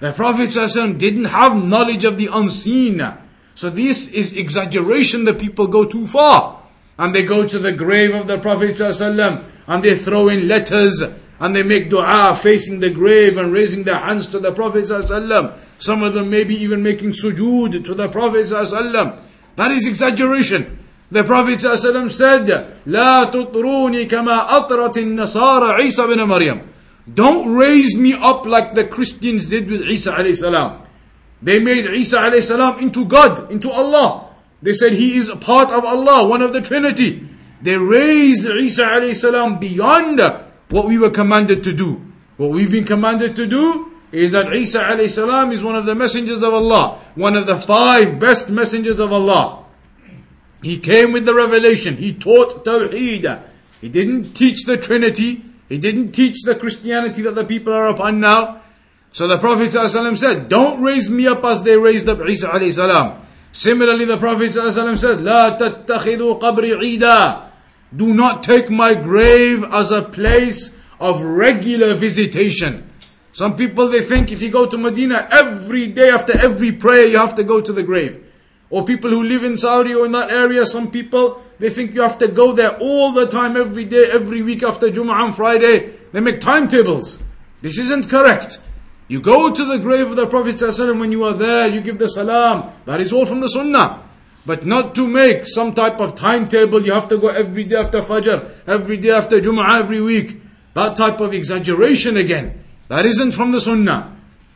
The 0.00 0.12
Prophet 0.12 0.50
ﷺ 0.50 0.98
didn't 0.98 1.26
have 1.26 1.56
knowledge 1.56 2.04
of 2.04 2.18
the 2.18 2.28
unseen. 2.32 2.98
So 3.56 3.70
this 3.70 4.08
is 4.08 4.32
exaggeration 4.32 5.24
that 5.24 5.38
people 5.38 5.66
go 5.66 5.84
too 5.84 6.06
far. 6.06 6.60
And 6.98 7.14
they 7.14 7.22
go 7.22 7.46
to 7.46 7.58
the 7.58 7.72
grave 7.72 8.14
of 8.14 8.26
the 8.28 8.38
Prophet 8.38 8.70
ﷺ 8.70 9.44
and 9.66 9.82
they 9.82 9.96
throw 9.96 10.28
in 10.28 10.48
letters 10.48 11.02
and 11.40 11.56
they 11.56 11.62
make 11.62 11.90
dua 11.90 12.36
facing 12.40 12.80
the 12.80 12.90
grave 12.90 13.36
and 13.36 13.52
raising 13.52 13.82
their 13.82 13.98
hands 13.98 14.28
to 14.28 14.38
the 14.38 14.52
Prophet 14.52 14.84
ﷺ. 14.84 15.58
Some 15.78 16.02
of 16.02 16.14
them 16.14 16.30
maybe 16.30 16.54
even 16.54 16.82
making 16.82 17.12
sujood 17.12 17.84
to 17.84 17.94
the 17.94 18.08
Prophet 18.08 18.46
ﷺ. 18.46 19.18
That 19.56 19.70
is 19.72 19.86
exaggeration. 19.86 20.78
The 21.10 21.24
Prophet 21.24 21.58
ﷺ 21.58 22.10
said, 22.10 22.46
لا 22.86 23.30
تطروني 23.30 24.08
كما 24.08 24.48
أطرت 24.48 24.96
النصارى 24.96 25.72
عيسى 25.72 26.06
بن 26.06 26.26
مريم. 26.26 26.60
Don't 27.12 27.52
raise 27.52 27.96
me 27.96 28.14
up 28.14 28.46
like 28.46 28.74
the 28.74 28.84
Christians 28.84 29.46
did 29.46 29.68
with 29.68 29.82
Isa 29.82 30.12
alayhi 30.12 30.36
salam. 30.36 30.82
They 31.41 31.59
made 31.59 31.85
Isa 31.85 32.17
alayhi 32.17 32.81
into 32.81 33.05
God, 33.05 33.51
into 33.51 33.69
Allah. 33.69 34.29
They 34.61 34.73
said 34.73 34.93
he 34.93 35.17
is 35.17 35.29
a 35.29 35.35
part 35.35 35.71
of 35.71 35.85
Allah, 35.85 36.27
one 36.27 36.41
of 36.41 36.53
the 36.53 36.61
Trinity. 36.61 37.27
They 37.61 37.77
raised 37.77 38.45
Isa 38.45 38.83
alayhi 38.83 39.59
beyond 39.59 40.19
what 40.69 40.87
we 40.87 40.97
were 40.97 41.11
commanded 41.11 41.63
to 41.63 41.73
do. 41.73 42.01
What 42.37 42.51
we've 42.51 42.71
been 42.71 42.85
commanded 42.85 43.35
to 43.35 43.45
do 43.47 43.91
is 44.11 44.31
that 44.31 44.53
Isa 44.53 44.79
alayhi 44.79 45.53
is 45.53 45.63
one 45.63 45.75
of 45.75 45.85
the 45.85 45.95
messengers 45.95 46.41
of 46.41 46.53
Allah, 46.53 46.99
one 47.15 47.35
of 47.35 47.45
the 47.45 47.59
five 47.59 48.19
best 48.19 48.49
messengers 48.49 48.99
of 48.99 49.11
Allah. 49.11 49.65
He 50.63 50.79
came 50.79 51.11
with 51.11 51.25
the 51.25 51.35
revelation, 51.35 51.97
he 51.97 52.13
taught 52.13 52.65
Tawheed. 52.65 53.43
He 53.79 53.89
didn't 53.89 54.33
teach 54.33 54.65
the 54.65 54.77
Trinity, 54.77 55.45
he 55.69 55.77
didn't 55.77 56.13
teach 56.13 56.41
the 56.43 56.55
Christianity 56.55 57.21
that 57.21 57.35
the 57.35 57.43
people 57.43 57.73
are 57.73 57.87
upon 57.87 58.19
now. 58.19 58.61
So 59.12 59.28
the 59.28 59.38
Prophet 59.38 59.70
ﷺ 59.70 60.18
said, 60.18 60.48
Don't 60.48 60.82
raise 60.82 61.10
me 61.10 61.26
up 61.26 61.44
as 61.44 61.62
they 61.62 61.76
raised 61.76 62.08
up 62.08 62.26
Isa 62.26 62.48
alayhi 62.48 62.72
salam. 62.72 63.20
Similarly, 63.52 64.06
the 64.06 64.16
Prophet 64.16 64.50
ﷺ 64.50 64.98
said, 64.98 65.18
لا 65.18 65.58
تتخذوا 65.58 66.40
قبري 66.40 66.74
عيدا 66.80 67.52
do 67.94 68.14
not 68.14 68.42
take 68.42 68.70
my 68.70 68.94
grave 68.94 69.64
as 69.64 69.90
a 69.90 70.02
place 70.02 70.74
of 70.98 71.22
regular 71.22 71.94
visitation. 71.94 72.88
Some 73.32 73.56
people 73.56 73.88
they 73.88 74.02
think 74.02 74.30
if 74.30 74.40
you 74.42 74.50
go 74.50 74.66
to 74.66 74.78
Medina 74.78 75.28
every 75.30 75.88
day 75.88 76.10
after 76.10 76.36
every 76.38 76.72
prayer 76.72 77.06
you 77.06 77.18
have 77.18 77.34
to 77.36 77.44
go 77.44 77.60
to 77.60 77.72
the 77.72 77.82
grave. 77.82 78.24
Or 78.70 78.84
people 78.84 79.10
who 79.10 79.22
live 79.22 79.44
in 79.44 79.58
Saudi 79.58 79.94
or 79.94 80.06
in 80.06 80.12
that 80.12 80.30
area, 80.30 80.64
some 80.64 80.90
people 80.90 81.42
they 81.58 81.70
think 81.70 81.94
you 81.94 82.02
have 82.02 82.18
to 82.18 82.28
go 82.28 82.52
there 82.52 82.76
all 82.78 83.12
the 83.12 83.26
time, 83.26 83.56
every 83.56 83.84
day, 83.84 84.10
every 84.10 84.42
week 84.42 84.62
after 84.62 84.88
Jum'ah 84.88 85.24
on 85.24 85.32
Friday. 85.32 85.92
They 86.12 86.20
make 86.20 86.40
timetables. 86.40 87.22
This 87.60 87.78
isn't 87.78 88.08
correct. 88.08 88.58
You 89.07 89.21
go 89.21 89.53
to 89.53 89.65
the 89.65 89.77
grave 89.77 90.09
of 90.09 90.15
the 90.17 90.27
Prophet 90.27 90.61
when 90.97 91.11
you 91.11 91.23
are 91.23 91.33
there, 91.33 91.67
you 91.67 91.81
give 91.81 91.97
the 91.97 92.09
salam. 92.09 92.71
That 92.85 92.99
is 92.99 93.13
all 93.13 93.25
from 93.25 93.39
the 93.39 93.47
Sunnah. 93.47 94.03
But 94.45 94.65
not 94.65 94.95
to 94.95 95.07
make 95.07 95.45
some 95.45 95.73
type 95.73 95.99
of 95.99 96.15
timetable, 96.15 96.85
you 96.85 96.93
have 96.93 97.07
to 97.09 97.17
go 97.17 97.27
every 97.27 97.63
day 97.63 97.75
after 97.75 98.01
Fajr, 98.01 98.51
every 98.67 98.97
day 98.97 99.11
after 99.11 99.39
Jum'ah, 99.39 99.79
every 99.79 100.01
week. 100.01 100.41
That 100.73 100.95
type 100.95 101.19
of 101.19 101.33
exaggeration 101.33 102.17
again. 102.17 102.63
That 102.87 103.05
isn't 103.05 103.31
from 103.31 103.51
the 103.51 103.61
Sunnah. 103.61 104.15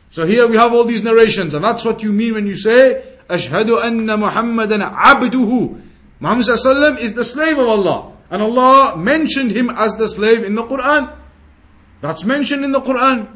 So 0.10 0.25
here 0.25 0.48
we 0.48 0.58
have 0.58 0.74
all 0.74 0.84
these 0.84 1.03
narrations, 1.03 1.53
and 1.53 1.63
that's 1.63 1.86
what 1.86 2.03
you 2.03 2.12
mean 2.12 2.34
when 2.34 2.46
you 2.46 2.55
say, 2.55 3.03
Ashhadu 3.29 3.81
anna 3.81 4.17
Muhammadan 4.17 4.81
abduhu. 4.81 5.81
Muhammad 6.20 6.48
is 7.00 7.13
the 7.13 7.24
slave 7.24 7.58
of 7.58 7.67
Allah. 7.67 8.13
And 8.29 8.41
Allah 8.41 8.96
mentioned 8.96 9.51
him 9.51 9.70
as 9.70 9.93
the 9.93 10.08
slave 10.08 10.43
in 10.43 10.55
the 10.55 10.63
Quran. 10.63 11.13
That's 12.01 12.24
mentioned 12.24 12.63
in 12.63 12.72
the 12.72 12.81
Quran. 12.81 13.27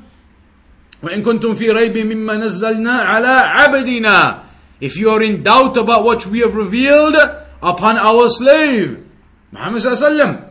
وإن 1.04 1.22
كنتم 1.22 1.54
في 1.54 1.70
ريب 1.70 1.98
مما 1.98 2.36
نزلنا 2.36 2.92
على 2.92 3.28
عبدنا 3.28 4.42
if 4.80 4.96
you 4.96 5.10
are 5.10 5.22
in 5.22 5.42
doubt 5.42 5.76
about 5.76 6.04
what 6.04 6.26
we 6.26 6.40
have 6.40 6.54
revealed 6.54 7.14
upon 7.62 7.98
our 7.98 8.28
slave, 8.30 9.04
Muhammad 9.52 9.82
Sallallahu 9.82 10.48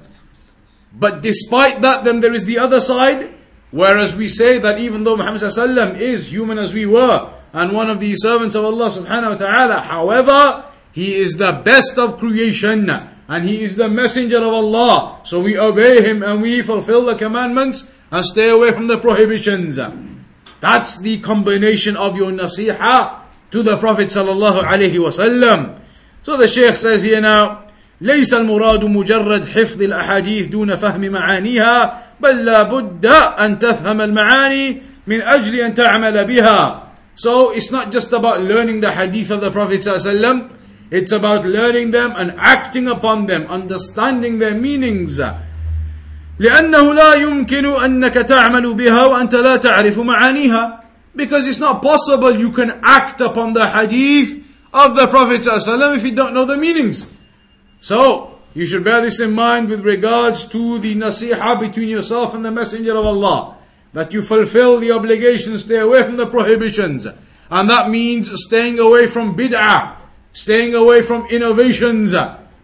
But 0.94 1.22
despite 1.22 1.82
that, 1.82 2.04
then 2.04 2.20
there 2.20 2.34
is 2.34 2.46
the 2.46 2.60
other 2.60 2.80
side, 2.80 3.34
whereas 3.72 4.16
we 4.16 4.28
say 4.28 4.60
that 4.60 4.78
even 4.80 5.04
though 5.04 5.18
Muhammad 5.18 5.42
Sallallahu 5.42 5.98
is 5.98 6.32
human 6.32 6.60
as 6.60 6.74
we 6.74 6.86
were, 6.86 7.34
and 7.54 7.74
one 7.74 7.90
of 7.90 8.00
the 8.00 8.14
servants 8.18 8.56
of 8.56 8.66
Allah 8.66 8.90
subhanahu 8.90 9.32
wa 9.32 9.36
ta'ala, 9.36 9.82
however, 9.82 10.66
he 10.92 11.16
is 11.16 11.38
the 11.38 11.62
best 11.66 11.98
of 11.98 12.18
creation, 12.18 12.90
and 12.90 13.46
he 13.46 13.64
is 13.64 13.76
the 13.78 13.90
messenger 13.90 14.38
of 14.38 14.54
Allah. 14.54 15.22
So 15.24 15.40
we 15.40 15.58
obey 15.58 16.04
him 16.04 16.22
and 16.22 16.42
we 16.42 16.62
fulfill 16.62 17.06
the 17.06 17.16
commandments 17.16 17.90
and 18.12 18.26
stay 18.26 18.50
away 18.50 18.72
from 18.74 18.88
the 18.88 18.98
prohibitions. 18.98 19.80
That's 20.64 20.98
the 20.98 21.20
combination 21.20 21.96
of 21.96 22.18
your 22.18 22.32
nasiha 22.32 23.20
to 23.52 23.64
the 23.64 23.78
Prophet 23.78 24.08
sallallahu 24.08 24.64
alaihi 24.64 25.00
wasallam. 25.00 25.80
So 26.24 26.38
the 26.38 26.48
Sheikh 26.48 26.76
says 26.76 27.04
here 27.04 27.22
now, 27.22 27.66
ليس 28.02 28.34
المراد 28.34 28.84
مجرد 28.84 29.48
حفظ 29.48 29.82
الأحاديث 29.82 30.48
دون 30.48 30.76
فهم 30.76 31.02
معانيها 31.02 32.04
بل 32.20 32.46
لا 32.46 32.64
بد 32.64 33.06
أن 33.40 33.60
تفهم 33.60 34.02
المعاني 34.02 34.82
من 35.08 35.22
أجل 35.22 35.56
أن 35.56 35.74
تعمل 35.76 36.26
بها 36.26 36.84
So 37.16 37.52
it's 37.52 37.70
not 37.72 37.92
just 37.92 38.14
about 38.14 38.42
learning 38.42 38.80
the 38.80 38.92
hadith 38.94 39.30
of 39.30 39.42
the 39.42 39.52
Prophet 39.52 39.82
ﷺ, 39.82 40.56
it's 40.90 41.12
about 41.12 41.44
learning 41.44 41.92
them 41.92 42.14
and 42.16 42.34
acting 42.40 42.88
upon 42.88 43.26
them, 43.26 43.46
understanding 43.48 44.40
their 44.40 44.56
meanings. 44.56 45.20
لأنه 46.40 46.94
لا 46.94 47.14
يمكن 47.14 47.66
أنك 47.66 48.14
تعمل 48.14 48.74
بها 48.74 49.06
وأنت 49.06 49.36
لا 49.36 49.56
تعرف 49.56 50.00
معانيها 50.00 50.80
because 51.16 51.48
it's 51.48 51.60
not 51.60 51.82
possible 51.82 52.34
you 52.34 52.52
can 52.52 52.80
act 52.84 53.20
upon 53.20 53.54
the 53.54 53.68
hadith 53.68 54.44
of 54.74 54.96
the 54.96 55.08
Prophet 55.08 55.42
ﷺ 55.42 55.98
if 55.98 56.04
you 56.04 56.12
don't 56.12 56.34
know 56.34 56.46
the 56.46 56.58
meanings. 56.58 57.12
So, 57.80 58.40
you 58.54 58.66
should 58.66 58.84
bear 58.84 59.02
this 59.02 59.20
in 59.20 59.34
mind 59.34 59.70
with 59.70 59.82
regards 59.82 60.46
to 60.50 60.80
the 60.80 60.96
nasiha 60.96 61.60
between 61.60 61.90
yourself 61.90 62.34
and 62.34 62.46
the 62.46 62.52
Messenger 62.52 62.98
of 62.98 63.06
Allah. 63.06 63.58
That 63.94 64.14
you 64.14 64.22
fulfill 64.22 64.80
the 64.80 64.92
obligations, 64.92 65.66
stay 65.66 65.78
away 65.78 66.04
from 66.04 66.18
the 66.18 66.28
prohibitions. 66.28 67.08
And 67.50 67.70
that 67.70 67.90
means 67.90 68.32
staying 68.46 68.78
away 68.78 69.08
from 69.08 69.36
bid'ah, 69.36 69.96
staying 70.32 70.76
away 70.76 71.02
from 71.02 71.26
innovations. 71.28 72.14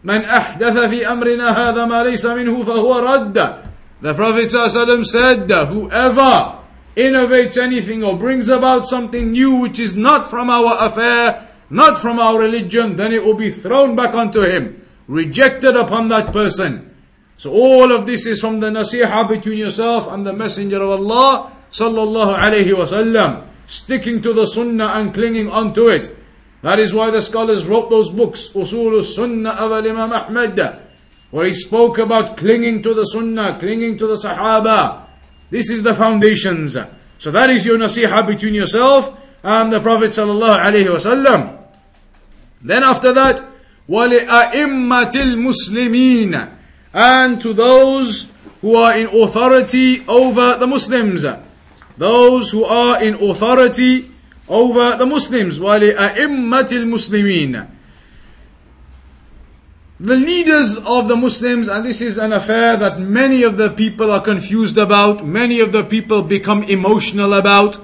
من 0.04 0.22
أحدث 0.22 0.78
في 0.90 1.08
أمرنا 1.08 1.50
هذا 1.50 1.86
ما 1.86 2.04
ليس 2.04 2.26
منه 2.26 2.64
فهو 2.64 3.00
رد. 3.00 3.62
The 4.02 4.14
Prophet 4.14 4.52
ﷺ 4.52 5.06
said, 5.06 5.50
whoever 5.50 6.60
innovates 6.96 7.58
anything 7.58 8.04
or 8.04 8.18
brings 8.18 8.50
about 8.50 8.86
something 8.86 9.32
new 9.32 9.56
which 9.56 9.80
is 9.80 9.96
not 9.96 10.30
from 10.30 10.50
our 10.50 10.76
affair, 10.80 11.48
not 11.70 11.98
from 11.98 12.20
our 12.20 12.40
religion, 12.40 12.98
then 12.98 13.12
it 13.12 13.26
will 13.26 13.34
be 13.34 13.50
thrown 13.50 13.96
back 13.96 14.14
onto 14.14 14.42
him, 14.42 14.86
rejected 15.08 15.76
upon 15.76 16.10
that 16.10 16.32
person. 16.32 16.94
So 17.38 17.52
all 17.52 17.92
of 17.92 18.06
this 18.06 18.26
is 18.26 18.40
from 18.40 18.60
the 18.60 18.70
nasiha 18.70 19.28
between 19.28 19.58
yourself 19.58 20.08
and 20.08 20.26
the 20.26 20.34
Messenger 20.34 20.82
of 20.84 21.02
Allah 21.02 21.52
sallallahu 21.72 22.38
alayhi 22.38 22.76
wasallam, 22.76 23.44
sticking 23.66 24.22
to 24.22 24.34
the 24.34 24.46
sunnah 24.46 24.94
and 24.96 25.14
clinging 25.14 25.50
onto 25.50 25.90
it. 25.90 26.16
That 26.62 26.80
is 26.80 26.94
why 26.94 27.12
the 27.12 27.22
scholars 27.22 27.66
wrote 27.66 27.90
those 27.90 28.10
books, 28.10 28.50
Usul 28.50 29.04
Sunnah 29.04 29.52
of 29.52 29.72
Imam 29.72 30.12
Ahmad, 30.12 30.80
where 31.32 31.46
he 31.46 31.54
spoke 31.54 31.98
about 31.98 32.38
clinging 32.38 32.82
to 32.84 32.94
the 32.94 33.06
sunnah, 33.06 33.58
clinging 33.60 33.98
to 33.98 34.08
the 34.08 34.16
sahaba, 34.16 35.06
this 35.50 35.70
is 35.70 35.84
the 35.84 35.94
foundations. 35.94 36.76
So 37.18 37.32
that 37.32 37.50
is 37.50 37.66
your 37.66 37.78
nasiha 37.78 38.26
between 38.26 38.54
yourself 38.54 39.16
and 39.44 39.72
the 39.72 39.80
Prophet 39.80 40.12
sallallahu 40.12 40.60
alaihi 40.60 40.90
wasallam. 40.90 41.58
Then 42.62 42.84
after 42.84 43.14
that, 43.14 43.44
وَلِأَئِمَّةِ 43.88 45.12
الْمُسْلِمِينَ 45.12 46.52
And 46.94 47.42
to 47.42 47.54
those 47.54 48.32
who 48.62 48.76
are 48.76 48.98
in 48.98 49.06
authority 49.08 50.04
over 50.08 50.58
the 50.58 50.66
Muslims. 50.66 51.24
Those 51.98 52.52
who 52.52 52.66
are 52.66 53.02
in 53.02 53.14
authority 53.14 54.09
over 54.50 54.98
the 54.98 55.06
Muslims. 55.06 55.60
وَلِأَئِمَّةِ 55.60 56.70
الْمُسْلِمِينَ 56.70 57.76
the 60.00 60.18
leaders 60.18 60.78
of 60.78 61.08
the 61.08 61.16
Muslims, 61.16 61.70
and 61.70 61.86
this 61.86 62.02
is 62.02 62.18
an 62.18 62.34
affair 62.34 62.76
that 62.76 63.00
many 63.00 63.44
of 63.44 63.56
the 63.56 63.70
people 63.70 64.12
are 64.12 64.20
confused 64.20 64.78
about, 64.78 65.26
many 65.26 65.62
of 65.62 65.72
the 65.72 65.86
people 65.86 66.22
become 66.22 66.64
emotional 66.64 67.34
about 67.34 67.78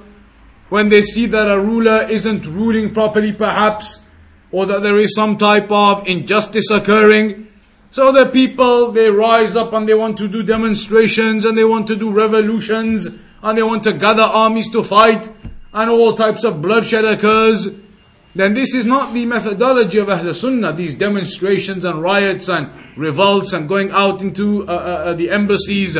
when 0.68 0.90
they 0.90 1.04
see 1.04 1.26
that 1.28 1.50
a 1.50 1.58
ruler 1.58 2.06
isn't 2.10 2.46
ruling 2.46 2.94
properly, 2.94 3.32
perhaps, 3.32 4.04
or 4.52 4.66
that 4.66 4.84
there 4.84 4.98
is 4.98 5.16
some 5.16 5.38
type 5.38 5.72
of 5.72 6.06
injustice 6.06 6.70
occurring. 6.70 7.48
So 7.92 8.12
the 8.12 8.26
people, 8.26 8.92
they 8.92 9.10
rise 9.10 9.56
up 9.56 9.72
and 9.72 9.88
they 9.88 9.94
want 9.94 10.18
to 10.18 10.28
do 10.28 10.44
demonstrations 10.44 11.46
and 11.46 11.58
they 11.58 11.66
want 11.66 11.88
to 11.88 11.96
do 11.96 12.12
revolutions 12.12 13.08
and 13.42 13.58
they 13.58 13.64
want 13.64 13.84
to 13.86 13.94
gather 13.94 14.24
armies 14.24 14.70
to 14.72 14.84
fight 14.84 15.30
and 15.73 15.91
all 15.91 16.15
types 16.15 16.45
of 16.45 16.63
bloodshed 16.63 17.05
occurs 17.05 17.69
then 18.37 18.53
this 18.53 18.75
is 18.75 18.85
not 18.85 19.15
the 19.15 19.25
methodology 19.25 19.97
of 19.97 20.11
Ahl 20.11 20.35
Sunnah, 20.35 20.75
these 20.75 20.93
demonstrations 20.93 21.87
and 21.87 22.03
riots 22.03 22.51
and 22.51 22.71
revolts 22.95 23.55
and 23.55 23.67
going 23.67 23.91
out 23.93 24.21
into 24.21 24.69
uh, 24.69 24.73
uh, 24.73 24.73
uh, 24.73 25.15
the 25.15 25.31
embassies. 25.31 25.97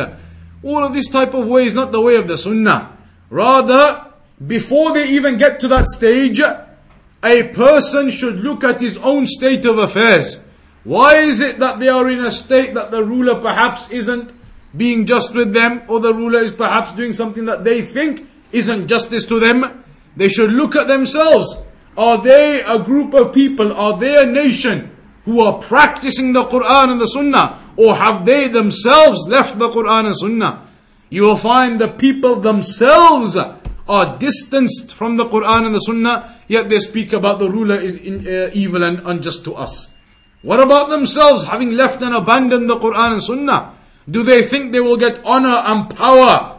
All 0.61 0.85
of 0.85 0.93
this 0.93 1.09
type 1.09 1.33
of 1.33 1.47
way 1.47 1.65
is 1.65 1.73
not 1.73 1.91
the 1.91 1.99
way 1.99 2.15
of 2.15 2.27
the 2.27 2.37
Sunnah. 2.37 2.95
Rather, 3.31 4.05
before 4.45 4.93
they 4.93 5.07
even 5.09 5.37
get 5.37 5.59
to 5.61 5.67
that 5.69 5.87
stage, 5.87 6.39
a 6.39 7.43
person 7.53 8.11
should 8.11 8.41
look 8.41 8.63
at 8.63 8.81
his 8.81 8.97
own 8.97 9.25
state 9.25 9.65
of 9.65 9.79
affairs. 9.79 10.45
Why 10.83 11.15
is 11.15 11.41
it 11.41 11.57
that 11.57 11.79
they 11.79 11.89
are 11.89 12.07
in 12.07 12.19
a 12.19 12.29
state 12.29 12.75
that 12.75 12.91
the 12.91 13.03
ruler 13.03 13.41
perhaps 13.41 13.89
isn't 13.89 14.31
being 14.75 15.07
just 15.07 15.33
with 15.33 15.53
them, 15.53 15.81
or 15.87 15.99
the 15.99 16.13
ruler 16.13 16.39
is 16.39 16.51
perhaps 16.51 16.93
doing 16.93 17.13
something 17.13 17.45
that 17.45 17.63
they 17.63 17.81
think 17.81 18.29
isn't 18.57 18.87
justice 18.87 19.25
to 19.27 19.39
them? 19.39 19.83
They 20.15 20.29
should 20.29 20.51
look 20.51 20.75
at 20.75 20.87
themselves. 20.87 21.57
Are 21.97 22.17
they 22.17 22.61
a 22.61 22.79
group 22.79 23.13
of 23.13 23.33
people? 23.33 23.73
Are 23.73 23.97
they 23.97 24.21
a 24.21 24.25
nation 24.25 24.95
who 25.25 25.41
are 25.41 25.59
practicing 25.59 26.33
the 26.33 26.45
Quran 26.45 26.91
and 26.91 27.01
the 27.01 27.07
Sunnah? 27.07 27.59
Or 27.75 27.95
have 27.95 28.25
they 28.25 28.47
themselves 28.47 29.27
left 29.27 29.59
the 29.59 29.69
Quran 29.69 30.07
and 30.07 30.17
Sunnah? 30.17 30.67
You 31.09 31.23
will 31.23 31.37
find 31.37 31.79
the 31.79 31.87
people 31.87 32.35
themselves 32.37 33.37
are 33.37 34.17
distanced 34.17 34.93
from 34.93 35.17
the 35.17 35.25
Quran 35.25 35.67
and 35.67 35.75
the 35.75 35.79
Sunnah, 35.79 36.35
yet 36.47 36.69
they 36.69 36.79
speak 36.79 37.13
about 37.13 37.39
the 37.39 37.49
ruler 37.49 37.75
is 37.75 37.95
in, 37.95 38.27
uh, 38.27 38.49
evil 38.53 38.83
and 38.83 39.01
unjust 39.05 39.43
to 39.45 39.55
us. 39.55 39.93
What 40.41 40.59
about 40.59 40.89
themselves 40.89 41.45
having 41.45 41.71
left 41.71 42.01
and 42.01 42.13
abandoned 42.13 42.69
the 42.69 42.77
Quran 42.77 43.13
and 43.13 43.23
Sunnah? 43.23 43.73
Do 44.09 44.23
they 44.23 44.43
think 44.43 44.71
they 44.71 44.79
will 44.79 44.97
get 44.97 45.23
honor 45.25 45.63
and 45.65 45.89
power 45.95 46.56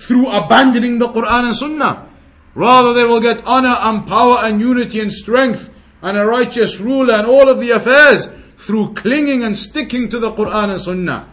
through 0.00 0.28
abandoning 0.28 0.98
the 0.98 1.08
Quran 1.08 1.46
and 1.46 1.56
Sunnah? 1.56 2.08
Rather, 2.54 2.94
they 2.94 3.04
will 3.04 3.20
get 3.20 3.46
honor 3.46 3.76
and 3.80 4.06
power 4.06 4.38
and 4.40 4.60
unity 4.60 5.00
and 5.00 5.12
strength 5.12 5.70
and 6.02 6.16
a 6.16 6.24
righteous 6.24 6.80
ruler 6.80 7.14
and 7.14 7.26
all 7.26 7.48
of 7.48 7.60
the 7.60 7.70
affairs 7.70 8.32
through 8.56 8.94
clinging 8.94 9.42
and 9.42 9.56
sticking 9.56 10.08
to 10.08 10.18
the 10.18 10.32
Quran 10.32 10.70
and 10.70 10.80
Sunnah. 10.80 11.28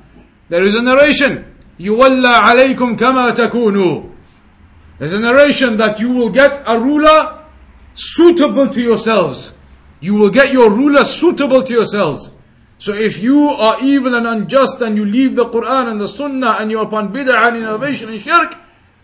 There 0.49 0.63
is 0.63 0.75
a 0.75 0.81
narration. 0.81 1.45
يُوَلَّى 1.79 2.39
عَلَيْكُمْ 2.39 2.97
كَمَا 2.97 3.31
تَكُونُوا 3.33 4.11
There's 4.99 5.13
a 5.13 5.19
narration 5.19 5.77
that 5.77 5.99
you 5.99 6.11
will 6.11 6.29
get 6.29 6.61
a 6.67 6.79
ruler 6.79 7.45
suitable 7.95 8.67
to 8.69 8.81
yourselves. 8.81 9.57
You 9.99 10.15
will 10.15 10.29
get 10.29 10.51
your 10.51 10.69
ruler 10.69 11.05
suitable 11.05 11.63
to 11.63 11.73
yourselves. 11.73 12.31
So 12.77 12.93
if 12.93 13.21
you 13.23 13.49
are 13.49 13.77
evil 13.81 14.13
and 14.15 14.27
unjust 14.27 14.81
and 14.81 14.97
you 14.97 15.05
leave 15.05 15.35
the 15.35 15.45
Quran 15.45 15.89
and 15.89 16.01
the 16.01 16.07
Sunnah 16.07 16.57
and 16.59 16.69
you 16.69 16.79
are 16.79 16.85
upon 16.85 17.13
bid'ah 17.13 17.47
and 17.47 17.57
innovation 17.57 18.09
and 18.09 18.19
shirk, 18.19 18.55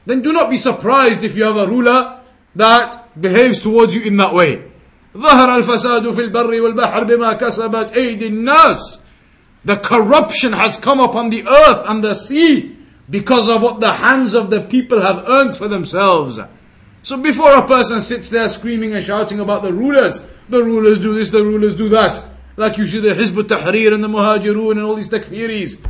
then 0.06 0.22
do 0.22 0.34
not 0.34 0.50
be 0.50 0.58
surprised 0.58 1.24
if 1.24 1.38
you 1.38 1.44
have 1.44 1.56
a 1.56 1.68
ruler 1.68 2.20
that 2.56 3.22
behaves 3.22 3.62
towards 3.62 3.96
you 3.96 4.02
in 4.02 4.18
that 4.18 4.34
way. 4.34 4.64
ظهر 5.16 5.64
الفساد 5.64 6.12
في 6.12 6.22
البر 6.22 6.62
والبحر 6.62 7.04
بما 7.04 7.34
كسبت 7.34 7.98
أيدي 7.98 8.28
الناس 8.28 9.00
The 9.66 9.78
corruption 9.78 10.54
has 10.54 10.78
come 10.78 11.00
upon 11.00 11.30
the 11.30 11.46
earth 11.48 11.84
and 11.88 12.04
the 12.04 12.16
sea 12.16 12.78
because 13.10 13.50
of 13.50 13.62
what 13.62 13.80
the 13.80 13.94
hands 13.94 14.34
of 14.34 14.50
the 14.50 14.62
people 14.62 15.02
have 15.02 15.28
earned 15.28 15.58
for 15.58 15.68
themselves. 15.68 16.40
So 17.04 17.18
before 17.18 17.56
a 17.56 17.68
person 17.68 18.02
sits 18.02 18.30
there 18.30 18.48
screaming 18.50 18.94
and 18.94 19.04
shouting 19.04 19.40
about 19.40 19.64
the 19.64 19.74
rulers, 19.74 20.26
the 20.48 20.64
rulers 20.64 21.00
do 21.00 21.14
this, 21.14 21.32
the 21.32 21.44
rulers 21.44 21.76
do 21.76 21.90
that, 21.90 22.24
like 22.57 22.79
you 22.79 22.87
see 22.87 23.01
the 23.01 23.15
Hizb 23.15 23.43
tahrir 23.45 23.93
and 23.93 24.03
the 24.03 24.09
Muhajirun 24.09 24.73
and 24.73 24.81
all 24.81 24.95
these 24.95 25.09
takfiris. 25.09 25.85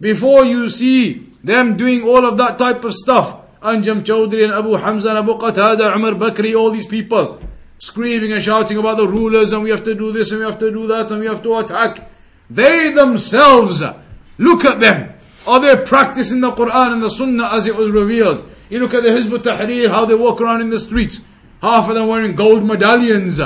Before 0.00 0.44
you 0.44 0.68
see 0.68 1.32
them 1.42 1.76
doing 1.76 2.02
all 2.02 2.26
of 2.26 2.36
that 2.38 2.58
type 2.58 2.84
of 2.84 2.94
stuff. 2.94 3.38
Anjem 3.62 4.02
Choudary 4.02 4.44
and 4.44 4.52
Abu 4.52 4.74
Hamza 4.74 5.08
and 5.10 5.18
Abu 5.18 5.34
Qatada, 5.34 5.94
Umar 5.96 6.12
Bakri, 6.12 6.56
all 6.56 6.70
these 6.70 6.86
people 6.86 7.40
screaming 7.78 8.32
and 8.32 8.42
shouting 8.42 8.78
about 8.78 8.96
the 8.96 9.06
rulers 9.06 9.52
and 9.52 9.62
we 9.62 9.70
have 9.70 9.84
to 9.84 9.94
do 9.94 10.12
this 10.12 10.30
and 10.30 10.40
we 10.40 10.46
have 10.46 10.58
to 10.58 10.70
do 10.70 10.86
that 10.86 11.10
and 11.10 11.20
we 11.20 11.26
have 11.26 11.42
to 11.42 11.56
attack. 11.58 12.10
They 12.48 12.90
themselves, 12.90 13.82
look 14.38 14.64
at 14.64 14.80
them. 14.80 15.14
Are 15.46 15.60
they 15.60 15.76
practicing 15.84 16.40
the 16.40 16.52
Quran 16.52 16.94
and 16.94 17.02
the 17.02 17.10
Sunnah 17.10 17.50
as 17.52 17.66
it 17.66 17.76
was 17.76 17.90
revealed? 17.90 18.48
You 18.68 18.80
look 18.80 18.94
at 18.94 19.02
the 19.02 19.10
Hizb 19.10 19.30
Tahrir, 19.38 19.90
how 19.90 20.04
they 20.04 20.14
walk 20.14 20.40
around 20.40 20.60
in 20.60 20.70
the 20.70 20.78
streets. 20.78 21.20
Half 21.62 21.88
of 21.88 21.94
them 21.94 22.08
wearing 22.08 22.34
gold 22.34 22.64
medallions. 22.64 23.38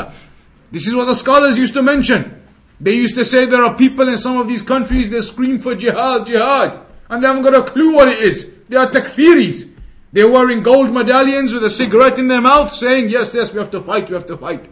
This 0.73 0.87
is 0.87 0.95
what 0.95 1.05
the 1.05 1.15
scholars 1.15 1.59
used 1.59 1.75
to 1.75 1.83
mention. 1.83 2.40
They 2.81 2.95
used 2.95 3.15
to 3.17 3.25
say 3.25 3.45
there 3.45 3.63
are 3.63 3.77
people 3.77 4.09
in 4.09 4.17
some 4.17 4.39
of 4.39 4.49
these 4.49 4.63
countries, 4.63 5.11
they 5.11 5.21
scream 5.21 5.59
for 5.59 5.75
jihad, 5.75 6.27
jihad 6.27 6.81
and 7.11 7.23
they 7.23 7.27
haven't 7.27 7.43
got 7.43 7.55
a 7.55 7.63
clue 7.63 7.95
what 7.95 8.09
it 8.09 8.21
is. 8.21 8.51
They 8.69 8.77
are 8.77 8.89
takfiris. 8.89 9.75
They're 10.13 10.31
wearing 10.31 10.63
gold 10.63 10.93
medallions 10.93 11.53
with 11.53 11.65
a 11.65 11.71
cigarette 11.71 12.19
in 12.19 12.29
their 12.29 12.41
mouth 12.41 12.73
saying, 12.73 13.11
yes, 13.11 13.35
yes, 13.35 13.53
we 13.53 13.59
have 13.59 13.71
to 13.73 13.81
fight, 13.81 14.09
we 14.09 14.15
have 14.15 14.27
to 14.27 14.37
fight. 14.37 14.69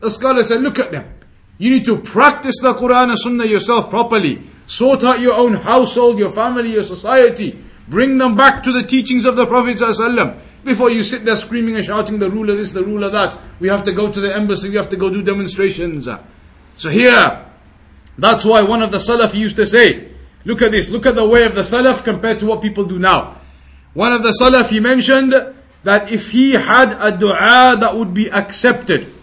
The 0.00 0.10
scholar 0.10 0.42
said, 0.44 0.62
look 0.62 0.78
at 0.78 0.92
them. 0.92 1.12
You 1.58 1.70
need 1.70 1.84
to 1.86 1.98
practice 1.98 2.56
the 2.60 2.74
Quran 2.74 3.10
and 3.10 3.18
Sunnah 3.18 3.46
yourself 3.46 3.90
properly. 3.90 4.42
Sort 4.66 5.04
out 5.04 5.20
your 5.20 5.34
own 5.34 5.54
household, 5.54 6.18
your 6.18 6.30
family, 6.30 6.72
your 6.72 6.82
society. 6.82 7.58
Bring 7.88 8.18
them 8.18 8.36
back 8.36 8.62
to 8.64 8.72
the 8.72 8.82
teachings 8.82 9.24
of 9.24 9.36
the 9.36 9.46
Prophet 9.46 9.76
ﷺ 9.76 10.38
before 10.64 10.90
you 10.90 11.04
sit 11.04 11.24
there 11.24 11.36
screaming 11.36 11.76
and 11.76 11.84
shouting 11.84 12.18
the 12.18 12.30
ruler 12.30 12.54
this, 12.54 12.72
the 12.72 12.82
ruler 12.82 13.10
that. 13.10 13.38
We 13.60 13.68
have 13.68 13.84
to 13.84 13.92
go 13.92 14.10
to 14.10 14.20
the 14.20 14.34
embassy, 14.34 14.70
we 14.70 14.76
have 14.76 14.88
to 14.90 14.96
go 14.96 15.10
do 15.10 15.22
demonstrations. 15.22 16.08
So 16.77 16.89
here, 16.89 17.45
that's 18.17 18.45
why 18.45 18.61
one 18.61 18.81
of 18.81 18.91
the 18.91 18.97
Salaf 18.97 19.33
used 19.33 19.55
to 19.57 19.65
say, 19.65 20.09
Look 20.45 20.61
at 20.61 20.71
this. 20.71 20.89
Look 20.89 21.05
at 21.05 21.15
the 21.15 21.27
way 21.27 21.43
of 21.45 21.55
the 21.55 21.61
Salaf 21.61 22.03
compared 22.03 22.39
to 22.39 22.45
what 22.45 22.61
people 22.61 22.85
do 22.85 22.97
now. 22.97 23.37
One 23.93 24.13
of 24.13 24.23
the 24.23 24.33
Salaf, 24.41 24.69
he 24.69 24.79
mentioned 24.79 25.33
that 25.83 26.11
if 26.11 26.31
he 26.31 26.53
had 26.53 26.93
a 26.99 27.15
dua 27.15 27.77
that 27.79 27.95
would 27.95 28.13
be 28.13 28.31
accepted, 28.31 29.13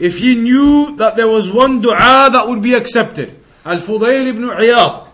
if 0.00 0.18
he 0.18 0.34
knew 0.36 0.96
that 0.96 1.16
there 1.16 1.28
was 1.28 1.50
one 1.50 1.80
dua 1.80 2.30
that 2.32 2.46
would 2.48 2.62
be 2.62 2.74
accepted, 2.74 3.38
Al-Fudayl 3.64 4.26
ibn 4.26 4.42
Iyad, 4.44 5.08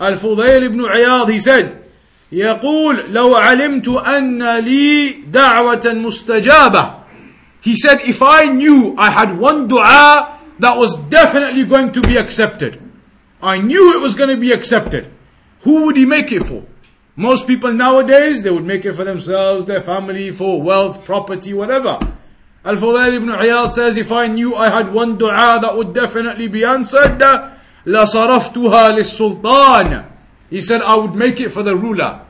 Al-Fudayl 0.00 0.62
ibn 0.62 0.80
Iyad, 0.80 1.30
he 1.30 1.38
said, 1.38 1.80
يقول 2.32 3.12
لو 3.12 3.34
علمت 3.36 3.88
أن 3.88 4.58
لي 4.58 5.12
دعوة 5.30 5.82
مستجابة 5.84 6.94
He 7.60 7.76
said, 7.76 8.00
if 8.02 8.20
I 8.22 8.46
knew 8.46 8.94
I 8.98 9.10
had 9.10 9.38
one 9.38 9.68
dua 9.68 10.37
that 10.58 10.76
was 10.76 10.96
definitely 11.08 11.64
going 11.64 11.92
to 11.92 12.00
be 12.00 12.16
accepted, 12.16 12.80
I 13.42 13.58
knew 13.58 13.94
it 13.94 14.00
was 14.00 14.14
going 14.14 14.30
to 14.30 14.36
be 14.36 14.52
accepted. 14.52 15.10
Who 15.62 15.84
would 15.84 15.96
he 15.96 16.06
make 16.06 16.32
it 16.32 16.46
for? 16.46 16.64
Most 17.16 17.46
people 17.46 17.72
nowadays, 17.72 18.42
they 18.42 18.50
would 18.50 18.64
make 18.64 18.84
it 18.84 18.94
for 18.94 19.04
themselves, 19.04 19.66
their 19.66 19.82
family, 19.82 20.30
for 20.32 20.60
wealth, 20.60 21.04
property, 21.04 21.52
whatever. 21.54 21.98
Al-Fudayl 22.64 23.12
ibn 23.12 23.28
Iyad 23.28 23.72
says, 23.72 23.96
if 23.96 24.10
I 24.10 24.26
knew 24.26 24.54
I 24.54 24.70
had 24.70 24.92
one 24.92 25.16
dua 25.18 25.58
that 25.60 25.76
would 25.76 25.92
definitely 25.92 26.48
be 26.48 26.64
answered, 26.64 27.18
لَصَرَفْتُهَا 27.84 28.96
لِلسُّلْطَانِ 28.98 30.06
He 30.50 30.60
said, 30.60 30.80
I 30.82 30.96
would 30.96 31.14
make 31.14 31.40
it 31.40 31.50
for 31.50 31.62
the 31.62 31.76
ruler. 31.76 32.22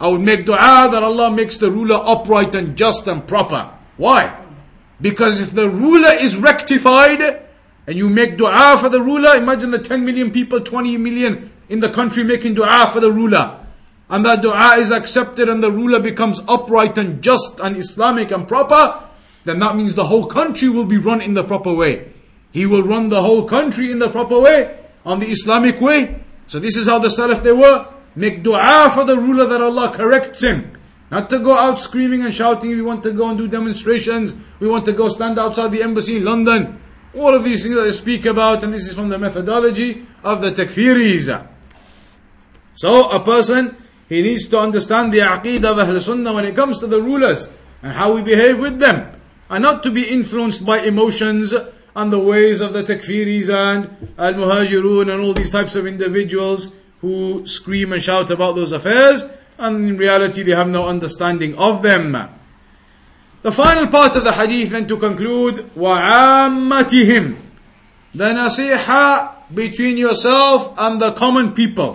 I 0.00 0.08
would 0.08 0.20
make 0.20 0.46
dua 0.46 0.88
that 0.92 1.02
Allah 1.02 1.30
makes 1.32 1.56
the 1.56 1.70
ruler 1.70 2.00
upright 2.02 2.54
and 2.54 2.76
just 2.76 3.06
and 3.08 3.26
proper. 3.26 3.72
Why? 3.96 4.38
Because 5.00 5.40
if 5.40 5.52
the 5.52 5.68
ruler 5.68 6.12
is 6.12 6.36
rectified, 6.36 7.42
and 7.87 7.95
you 7.95 8.09
make 8.09 8.37
dua 8.37 8.77
for 8.79 8.89
the 8.89 9.01
ruler, 9.01 9.35
imagine 9.35 9.71
the 9.71 9.79
10 9.79 10.05
million 10.05 10.31
people, 10.31 10.61
20 10.61 10.97
million 10.97 11.51
in 11.69 11.79
the 11.79 11.89
country 11.89 12.23
making 12.23 12.53
dua 12.53 12.89
for 12.91 12.99
the 12.99 13.11
ruler. 13.11 13.65
And 14.09 14.25
that 14.25 14.41
dua 14.41 14.75
is 14.77 14.91
accepted 14.91 15.49
and 15.49 15.63
the 15.63 15.71
ruler 15.71 15.99
becomes 15.99 16.41
upright 16.47 16.97
and 16.97 17.21
just 17.21 17.59
and 17.59 17.77
Islamic 17.77 18.31
and 18.31 18.47
proper, 18.47 19.07
then 19.45 19.59
that 19.59 19.75
means 19.75 19.95
the 19.95 20.05
whole 20.05 20.25
country 20.27 20.69
will 20.69 20.85
be 20.85 20.97
run 20.97 21.21
in 21.21 21.33
the 21.33 21.43
proper 21.43 21.73
way. 21.73 22.11
He 22.51 22.65
will 22.65 22.83
run 22.83 23.09
the 23.09 23.21
whole 23.21 23.47
country 23.47 23.91
in 23.91 23.99
the 23.99 24.09
proper 24.09 24.37
way, 24.37 24.77
on 25.05 25.19
the 25.19 25.27
Islamic 25.27 25.79
way. 25.79 26.23
So 26.47 26.59
this 26.59 26.75
is 26.75 26.87
how 26.87 26.99
the 26.99 27.07
Salaf 27.07 27.41
they 27.41 27.53
were. 27.53 27.87
Make 28.15 28.43
dua 28.43 28.91
for 28.93 29.05
the 29.05 29.17
ruler 29.17 29.45
that 29.45 29.61
Allah 29.61 29.93
corrects 29.95 30.43
him. 30.43 30.73
Not 31.09 31.29
to 31.29 31.39
go 31.39 31.57
out 31.57 31.79
screaming 31.79 32.23
and 32.23 32.33
shouting, 32.33 32.71
we 32.71 32.81
want 32.81 33.03
to 33.03 33.11
go 33.11 33.29
and 33.29 33.37
do 33.37 33.47
demonstrations, 33.47 34.35
we 34.59 34.67
want 34.67 34.85
to 34.85 34.93
go 34.93 35.09
stand 35.09 35.39
outside 35.39 35.71
the 35.71 35.83
embassy 35.83 36.17
in 36.17 36.25
London. 36.25 36.81
All 37.13 37.33
of 37.33 37.43
these 37.43 37.63
things 37.63 37.75
that 37.75 37.83
they 37.83 37.91
speak 37.91 38.25
about, 38.25 38.63
and 38.63 38.73
this 38.73 38.87
is 38.87 38.95
from 38.95 39.09
the 39.09 39.17
methodology 39.17 40.05
of 40.23 40.41
the 40.41 40.51
takfiris. 40.51 41.47
So 42.73 43.09
a 43.09 43.19
person, 43.19 43.75
he 44.07 44.21
needs 44.21 44.47
to 44.47 44.59
understand 44.59 45.13
the 45.13 45.19
aqidah 45.19 45.71
of 45.71 45.79
Ahl 45.79 45.99
Sunnah 45.99 46.33
when 46.33 46.45
it 46.45 46.55
comes 46.55 46.79
to 46.79 46.87
the 46.87 47.01
rulers 47.01 47.49
and 47.81 47.93
how 47.93 48.13
we 48.13 48.21
behave 48.21 48.59
with 48.59 48.79
them. 48.79 49.19
And 49.49 49.63
not 49.63 49.83
to 49.83 49.91
be 49.91 50.03
influenced 50.03 50.65
by 50.65 50.79
emotions 50.79 51.53
and 51.95 52.13
the 52.13 52.19
ways 52.19 52.61
of 52.61 52.71
the 52.71 52.83
takfiris 52.83 53.49
and 53.49 54.13
al 54.17 54.33
muhajirun 54.35 55.11
and 55.13 55.21
all 55.21 55.33
these 55.33 55.51
types 55.51 55.75
of 55.75 55.85
individuals 55.85 56.73
who 57.01 57.45
scream 57.45 57.91
and 57.91 58.01
shout 58.01 58.31
about 58.31 58.55
those 58.55 58.71
affairs, 58.71 59.25
and 59.57 59.89
in 59.89 59.97
reality 59.97 60.43
they 60.43 60.51
have 60.51 60.69
no 60.69 60.87
understanding 60.87 61.57
of 61.57 61.81
them. 61.81 62.15
The 63.42 63.52
final 63.52 63.86
part 63.86 64.16
of 64.16 64.24
the 64.24 64.32
hadith 64.32 64.70
then 64.70 64.88
to 64.88 64.96
conclude, 64.96 65.70
وَعَامَّتِهِمْ 65.76 67.36
The 68.14 68.24
nasiha 68.24 69.54
between 69.54 69.96
yourself 69.96 70.74
and 70.76 71.00
the 71.00 71.12
common 71.12 71.52
people, 71.52 71.94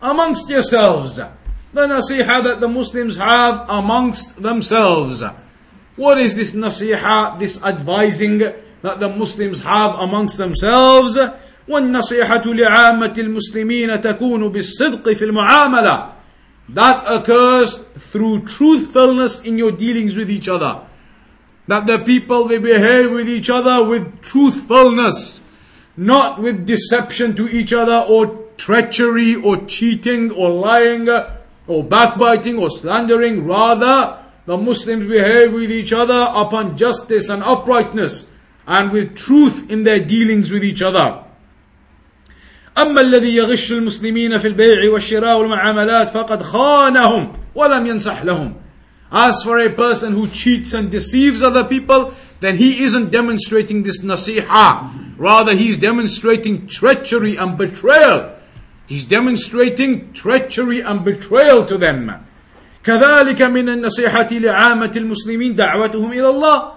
amongst 0.00 0.48
yourselves. 0.48 1.16
The 1.16 1.86
nasiha 1.86 2.44
that 2.44 2.60
the 2.60 2.68
Muslims 2.68 3.16
have 3.16 3.66
amongst 3.68 4.40
themselves. 4.40 5.24
What 5.96 6.18
is 6.18 6.36
this 6.36 6.52
nasiha, 6.52 7.38
this 7.38 7.62
advising 7.62 8.38
that 8.38 9.00
the 9.00 9.08
Muslims 9.08 9.60
have 9.60 9.98
amongst 9.98 10.38
themselves? 10.38 11.18
والنصيحة 11.68 12.42
لعامة 12.44 13.14
المسلمين 13.18 14.00
تكون 14.00 14.48
بالصدق 14.48 15.08
في 15.08 15.24
المعاملة 15.24 16.12
that 16.73 17.03
occurs 17.07 17.79
through 17.97 18.45
truthfulness 18.45 19.41
in 19.41 19.57
your 19.57 19.71
dealings 19.71 20.15
with 20.15 20.29
each 20.29 20.47
other. 20.47 20.81
That 21.67 21.87
the 21.87 21.99
people 21.99 22.47
they 22.47 22.57
behave 22.57 23.11
with 23.11 23.27
each 23.27 23.49
other 23.49 23.83
with 23.87 24.21
truthfulness, 24.21 25.41
not 25.97 26.39
with 26.39 26.65
deception 26.65 27.35
to 27.35 27.47
each 27.47 27.73
other 27.73 28.05
or 28.07 28.45
treachery 28.57 29.35
or 29.35 29.65
cheating 29.65 30.31
or 30.31 30.49
lying 30.49 31.09
or 31.67 31.83
backbiting 31.83 32.57
or 32.57 32.69
slandering. 32.69 33.45
Rather, 33.45 34.19
the 34.45 34.57
Muslims 34.57 35.07
behave 35.07 35.53
with 35.53 35.71
each 35.71 35.93
other 35.93 36.27
upon 36.33 36.77
justice 36.77 37.29
and 37.29 37.43
uprightness 37.43 38.29
and 38.67 38.91
with 38.91 39.15
truth 39.15 39.69
in 39.69 39.83
their 39.83 39.99
dealings 39.99 40.51
with 40.51 40.63
each 40.63 40.81
other. 40.81 41.23
أما 42.78 43.00
الذي 43.00 43.36
يغش 43.36 43.72
المسلمين 43.72 44.38
في 44.38 44.48
البيع 44.48 44.90
والشراء 44.90 45.38
والمعاملات 45.38 46.08
فقد 46.10 46.42
خانهم 46.42 47.32
ولم 47.54 47.86
ينصح 47.86 48.22
لهم 48.24 48.54
As 49.12 49.44
for 49.44 49.60
a 49.60 49.70
person 49.70 50.12
who 50.12 50.26
cheats 50.26 50.74
and 50.74 50.90
deceives 50.90 51.40
other 51.40 51.62
people, 51.62 52.12
then 52.40 52.56
he 52.56 52.82
isn't 52.82 53.12
demonstrating 53.12 53.84
this 53.84 54.02
nasiha. 54.02 54.90
Rather, 55.16 55.54
he's 55.54 55.76
demonstrating 55.78 56.66
treachery 56.66 57.36
and 57.36 57.56
betrayal. 57.56 58.32
He's 58.86 59.04
demonstrating 59.04 60.12
treachery 60.12 60.80
and 60.80 61.04
betrayal 61.04 61.64
to 61.66 61.78
them. 61.78 62.26
كذلك 62.84 63.42
من 63.42 63.68
النصيحة 63.68 64.28
لعامة 64.32 64.92
المسلمين 64.96 65.56
دعوتهم 65.56 66.12
إلى 66.12 66.28
الله. 66.28 66.72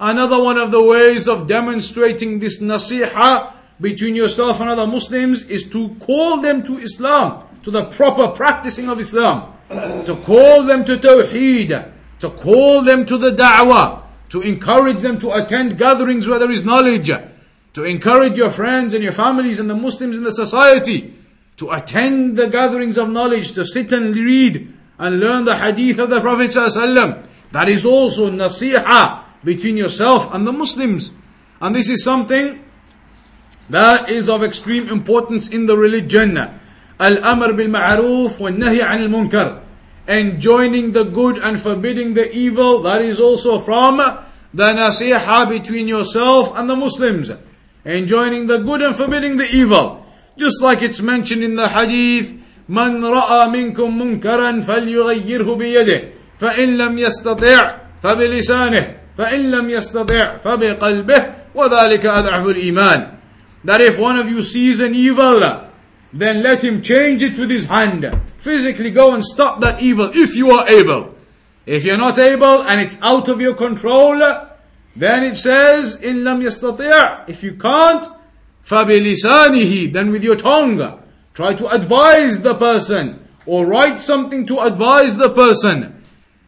Another 0.00 0.42
one 0.42 0.58
of 0.58 0.70
the 0.70 0.82
ways 0.82 1.28
of 1.28 1.46
demonstrating 1.46 2.38
this 2.40 2.62
nasiha 2.62 3.52
between 3.81 4.15
yourself 4.15 4.59
and 4.59 4.69
other 4.69 4.87
Muslims 4.87 5.43
is 5.43 5.63
to 5.69 5.95
call 5.99 6.41
them 6.41 6.63
to 6.63 6.77
Islam, 6.79 7.43
to 7.63 7.71
the 7.71 7.85
proper 7.85 8.27
practicing 8.29 8.89
of 8.89 8.99
Islam, 8.99 9.53
to 9.69 10.19
call 10.25 10.63
them 10.63 10.83
to 10.85 10.97
Tawheed, 10.97 11.91
to 12.19 12.29
call 12.29 12.83
them 12.83 13.05
to 13.05 13.17
the 13.17 13.31
Da'wah, 13.31 14.03
to 14.29 14.41
encourage 14.41 14.97
them 14.97 15.19
to 15.19 15.31
attend 15.31 15.77
gatherings 15.77 16.27
where 16.27 16.39
there 16.39 16.51
is 16.51 16.65
knowledge, 16.65 17.11
to 17.73 17.83
encourage 17.83 18.37
your 18.37 18.51
friends 18.51 18.93
and 18.93 19.03
your 19.03 19.13
families 19.13 19.59
and 19.59 19.69
the 19.69 19.75
Muslims 19.75 20.17
in 20.17 20.23
the 20.23 20.31
society 20.31 21.15
to 21.59 21.69
attend 21.71 22.37
the 22.37 22.47
gatherings 22.47 22.97
of 22.97 23.09
knowledge, 23.09 23.51
to 23.51 23.65
sit 23.65 23.91
and 23.91 24.15
read 24.15 24.73
and 24.97 25.19
learn 25.19 25.43
the 25.43 25.57
hadith 25.57 25.99
of 25.99 26.09
the 26.09 26.21
Prophet. 26.21 26.53
That 27.51 27.67
is 27.67 27.85
also 27.85 28.29
nasiha 28.29 29.23
between 29.43 29.75
yourself 29.75 30.33
and 30.33 30.47
the 30.47 30.53
Muslims. 30.53 31.11
And 31.59 31.75
this 31.75 31.89
is 31.89 32.01
something 32.01 32.63
that 33.70 34.10
is 34.10 34.28
of 34.28 34.42
extreme 34.42 34.88
importance 34.88 35.48
in 35.48 35.66
the 35.66 35.76
religion. 35.76 36.36
Al-amr 37.00 37.52
bil 37.54 37.68
ma'ruf 37.68 38.38
wa 38.38 38.48
nahy 38.50 38.80
al 38.80 39.08
munkar. 39.08 39.62
Enjoining 40.06 40.92
the 40.92 41.04
good 41.04 41.38
and 41.38 41.60
forbidding 41.60 42.14
the 42.14 42.30
evil, 42.36 42.82
that 42.82 43.00
is 43.00 43.18
also 43.18 43.58
from 43.58 43.96
the 44.52 44.72
nasiha 44.72 45.48
between 45.48 45.88
yourself 45.88 46.56
and 46.56 46.68
the 46.68 46.76
Muslims. 46.76 47.30
Enjoining 47.86 48.46
the 48.46 48.58
good 48.58 48.82
and 48.82 48.94
forbidding 48.94 49.36
the 49.36 49.48
evil. 49.52 50.06
Just 50.36 50.60
like 50.62 50.82
it's 50.82 51.00
mentioned 51.00 51.42
in 51.42 51.56
the 51.56 51.68
hadith, 51.68 52.40
من 52.68 53.04
رأى 53.04 53.48
منكم 53.48 53.98
منكرا 53.98 54.60
فليغيره 54.60 55.54
بيده 55.54 56.02
فإن 56.38 56.78
لم 56.78 56.98
يستطع 56.98 57.76
فبلسانه 58.02 58.96
فإن 59.18 59.50
لم 59.50 59.70
يستطع 59.70 60.36
فبقلبه 60.44 61.34
وذلك 61.54 62.06
أضعف 62.06 62.46
الإيمان 62.46 63.08
that 63.64 63.80
if 63.80 63.98
one 63.98 64.16
of 64.16 64.28
you 64.28 64.42
sees 64.42 64.80
an 64.80 64.94
evil, 64.94 65.40
then 66.12 66.42
let 66.42 66.62
him 66.62 66.82
change 66.82 67.22
it 67.22 67.38
with 67.38 67.50
his 67.50 67.66
hand. 67.66 68.20
Physically 68.38 68.90
go 68.90 69.14
and 69.14 69.24
stop 69.24 69.60
that 69.60 69.82
evil 69.82 70.10
if 70.14 70.34
you 70.34 70.50
are 70.50 70.68
able. 70.68 71.14
If 71.66 71.84
you're 71.84 71.96
not 71.96 72.18
able 72.18 72.62
and 72.62 72.80
it's 72.80 72.98
out 73.00 73.28
of 73.28 73.40
your 73.40 73.54
control, 73.54 74.18
then 74.96 75.24
it 75.24 75.36
says, 75.36 75.96
in 76.00 76.22
lam 76.22 76.40
yastati' 76.40 77.28
If 77.28 77.42
you 77.42 77.54
can't, 77.54 78.06
فَبِلِسَانِهِ 78.64 79.92
Then 79.92 80.10
with 80.10 80.22
your 80.22 80.36
tongue, 80.36 81.00
try 81.32 81.54
to 81.54 81.68
advise 81.68 82.42
the 82.42 82.54
person 82.54 83.26
or 83.46 83.66
write 83.66 83.98
something 83.98 84.46
to 84.46 84.60
advise 84.60 85.16
the 85.16 85.30
person. 85.30 86.02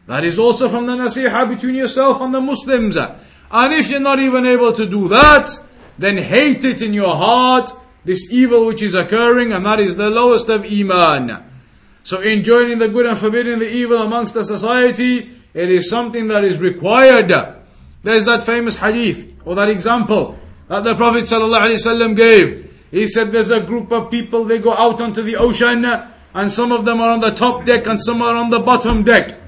That 0.07 0.23
is 0.23 0.39
also 0.39 0.69
from 0.69 0.85
the 0.85 0.93
nasiha 0.93 1.49
between 1.49 1.75
yourself 1.75 2.21
and 2.21 2.33
the 2.33 2.41
Muslims. 2.41 2.95
And 2.95 3.73
if 3.73 3.89
you're 3.89 3.99
not 3.99 4.19
even 4.19 4.45
able 4.45 4.71
to 4.73 4.85
do 4.85 5.09
that, 5.09 5.49
then 5.98 6.16
hate 6.18 6.64
it 6.64 6.82
in 6.82 6.94
your 6.94 7.14
heart, 7.16 7.72
this 8.04 8.30
evil 8.30 8.66
which 8.66 8.82
is 8.82 8.94
occurring, 8.94 9.52
and 9.52 9.64
that 9.64 9.78
is 9.78 9.96
the 9.96 10.10
lowest 10.10 10.48
of 10.48 10.64
Iman. 10.64 11.44
So 12.02 12.20
enjoining 12.20 12.78
the 12.78 12.88
good 12.88 13.06
and 13.06 13.18
forbidding 13.18 13.58
the 13.60 13.70
evil 13.70 13.98
amongst 13.98 14.34
the 14.34 14.44
society, 14.44 15.30
it 15.54 15.70
is 15.70 15.88
something 15.88 16.28
that 16.28 16.44
is 16.44 16.58
required. 16.58 17.32
There's 18.02 18.24
that 18.24 18.44
famous 18.44 18.76
hadith, 18.76 19.32
or 19.44 19.54
that 19.54 19.68
example, 19.68 20.38
that 20.68 20.84
the 20.84 20.94
Prophet 20.94 21.24
ﷺ 21.24 22.16
gave. 22.16 22.86
He 22.90 23.06
said 23.06 23.30
there's 23.30 23.50
a 23.50 23.60
group 23.60 23.92
of 23.92 24.10
people, 24.10 24.44
they 24.44 24.58
go 24.58 24.74
out 24.74 25.00
onto 25.00 25.22
the 25.22 25.36
ocean, 25.36 25.84
and 25.84 26.50
some 26.50 26.72
of 26.72 26.84
them 26.84 27.00
are 27.00 27.10
on 27.10 27.20
the 27.20 27.30
top 27.30 27.64
deck 27.64 27.86
and 27.86 28.02
some 28.02 28.22
are 28.22 28.34
on 28.34 28.50
the 28.50 28.58
bottom 28.58 29.02
deck. 29.02 29.38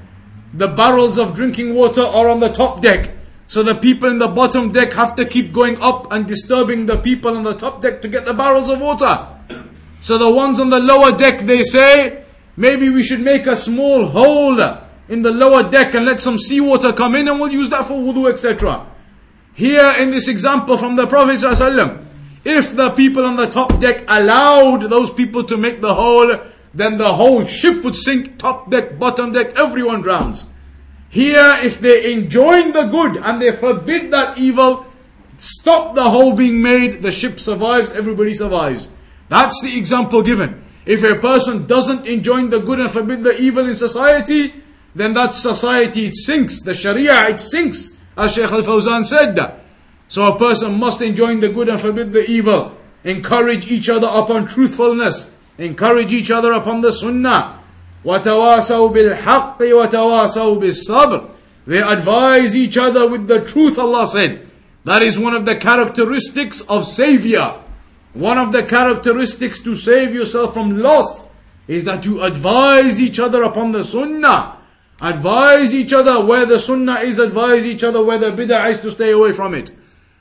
The 0.52 0.68
barrels 0.68 1.18
of 1.18 1.34
drinking 1.34 1.74
water 1.74 2.02
are 2.02 2.28
on 2.28 2.40
the 2.40 2.50
top 2.50 2.80
deck. 2.80 3.10
So 3.46 3.62
the 3.62 3.74
people 3.74 4.08
in 4.08 4.18
the 4.18 4.28
bottom 4.28 4.72
deck 4.72 4.92
have 4.94 5.16
to 5.16 5.24
keep 5.24 5.52
going 5.52 5.80
up 5.80 6.12
and 6.12 6.26
disturbing 6.26 6.86
the 6.86 6.96
people 6.96 7.36
on 7.36 7.42
the 7.42 7.54
top 7.54 7.82
deck 7.82 8.02
to 8.02 8.08
get 8.08 8.24
the 8.24 8.34
barrels 8.34 8.68
of 8.68 8.80
water. 8.80 9.28
So 10.00 10.18
the 10.18 10.30
ones 10.30 10.60
on 10.60 10.70
the 10.70 10.80
lower 10.80 11.16
deck, 11.16 11.40
they 11.40 11.62
say, 11.62 12.24
maybe 12.56 12.88
we 12.88 13.02
should 13.02 13.20
make 13.20 13.46
a 13.46 13.56
small 13.56 14.06
hole 14.06 14.60
in 15.08 15.22
the 15.22 15.30
lower 15.30 15.70
deck 15.70 15.94
and 15.94 16.06
let 16.06 16.20
some 16.20 16.38
seawater 16.38 16.92
come 16.92 17.14
in 17.14 17.28
and 17.28 17.38
we'll 17.38 17.52
use 17.52 17.70
that 17.70 17.86
for 17.86 17.94
wudu, 17.94 18.30
etc. 18.32 18.86
Here 19.54 19.94
in 19.98 20.10
this 20.10 20.28
example 20.28 20.76
from 20.76 20.96
the 20.96 21.06
Prophet 21.06 21.36
ﷺ, 21.36 22.04
if 22.44 22.74
the 22.74 22.90
people 22.90 23.24
on 23.24 23.36
the 23.36 23.46
top 23.46 23.78
deck 23.80 24.04
allowed 24.08 24.90
those 24.90 25.10
people 25.10 25.44
to 25.44 25.56
make 25.56 25.80
the 25.80 25.94
hole, 25.94 26.38
then 26.74 26.98
the 26.98 27.14
whole 27.14 27.44
ship 27.44 27.84
would 27.84 27.94
sink, 27.94 28.38
top 28.38 28.70
deck, 28.70 28.98
bottom 28.98 29.32
deck, 29.32 29.58
everyone 29.58 30.02
drowns. 30.02 30.46
Here, 31.14 31.60
if 31.62 31.78
they 31.78 32.12
enjoin 32.12 32.72
the 32.72 32.86
good 32.86 33.18
and 33.18 33.40
they 33.40 33.54
forbid 33.54 34.10
that 34.10 34.36
evil, 34.36 34.84
stop 35.38 35.94
the 35.94 36.10
hole 36.10 36.34
being 36.34 36.60
made, 36.60 37.02
the 37.02 37.12
ship 37.12 37.38
survives, 37.38 37.92
everybody 37.92 38.34
survives. 38.34 38.90
That's 39.28 39.62
the 39.62 39.78
example 39.78 40.24
given. 40.24 40.64
If 40.84 41.04
a 41.04 41.14
person 41.14 41.68
doesn't 41.68 42.08
enjoin 42.08 42.50
the 42.50 42.58
good 42.58 42.80
and 42.80 42.90
forbid 42.90 43.22
the 43.22 43.40
evil 43.40 43.68
in 43.68 43.76
society, 43.76 44.60
then 44.96 45.14
that 45.14 45.36
society 45.36 46.06
it 46.06 46.16
sinks. 46.16 46.60
The 46.60 46.74
Sharia 46.74 47.28
it 47.28 47.40
sinks, 47.40 47.92
as 48.16 48.34
Shaykh 48.34 48.50
Al 48.50 48.62
Fawzan 48.62 49.06
said. 49.06 49.38
So 50.08 50.26
a 50.26 50.36
person 50.36 50.80
must 50.80 51.00
enjoin 51.00 51.38
the 51.38 51.48
good 51.48 51.68
and 51.68 51.80
forbid 51.80 52.12
the 52.12 52.28
evil. 52.28 52.76
Encourage 53.04 53.70
each 53.70 53.88
other 53.88 54.08
upon 54.08 54.48
truthfulness. 54.48 55.32
Encourage 55.58 56.12
each 56.12 56.32
other 56.32 56.54
upon 56.54 56.80
the 56.80 56.90
Sunnah. 56.90 57.60
وَتَوَاسَوْا 58.05 58.93
بِالْحَقِّ 58.93 59.57
وَتَوَاسَوْا 59.57 60.61
بِالصَّبْرِ 60.61 61.29
They 61.67 61.81
advise 61.81 62.55
each 62.55 62.77
other 62.77 63.09
with 63.09 63.27
the 63.27 63.43
truth, 63.45 63.77
Allah 63.77 64.07
said. 64.07 64.47
That 64.85 65.01
is 65.01 65.19
one 65.19 65.35
of 65.35 65.45
the 65.45 65.55
characteristics 65.55 66.61
of 66.61 66.85
Savior. 66.85 67.55
One 68.13 68.37
of 68.37 68.51
the 68.51 68.63
characteristics 68.63 69.59
to 69.63 69.75
save 69.75 70.13
yourself 70.13 70.53
from 70.53 70.79
loss 70.79 71.27
is 71.67 71.83
that 71.85 72.05
you 72.05 72.23
advise 72.23 72.99
each 72.99 73.19
other 73.19 73.43
upon 73.43 73.71
the 73.71 73.83
Sunnah. 73.83 74.57
Advise 75.01 75.73
each 75.73 75.93
other 75.93 76.25
where 76.25 76.45
the 76.45 76.59
Sunnah 76.59 76.99
is, 77.01 77.19
advise 77.19 77.65
each 77.65 77.83
other 77.83 78.03
where 78.03 78.17
the 78.17 78.31
Bid'ah 78.31 78.71
is 78.71 78.79
to 78.81 78.91
stay 78.91 79.11
away 79.11 79.33
from 79.33 79.53
it. 79.53 79.71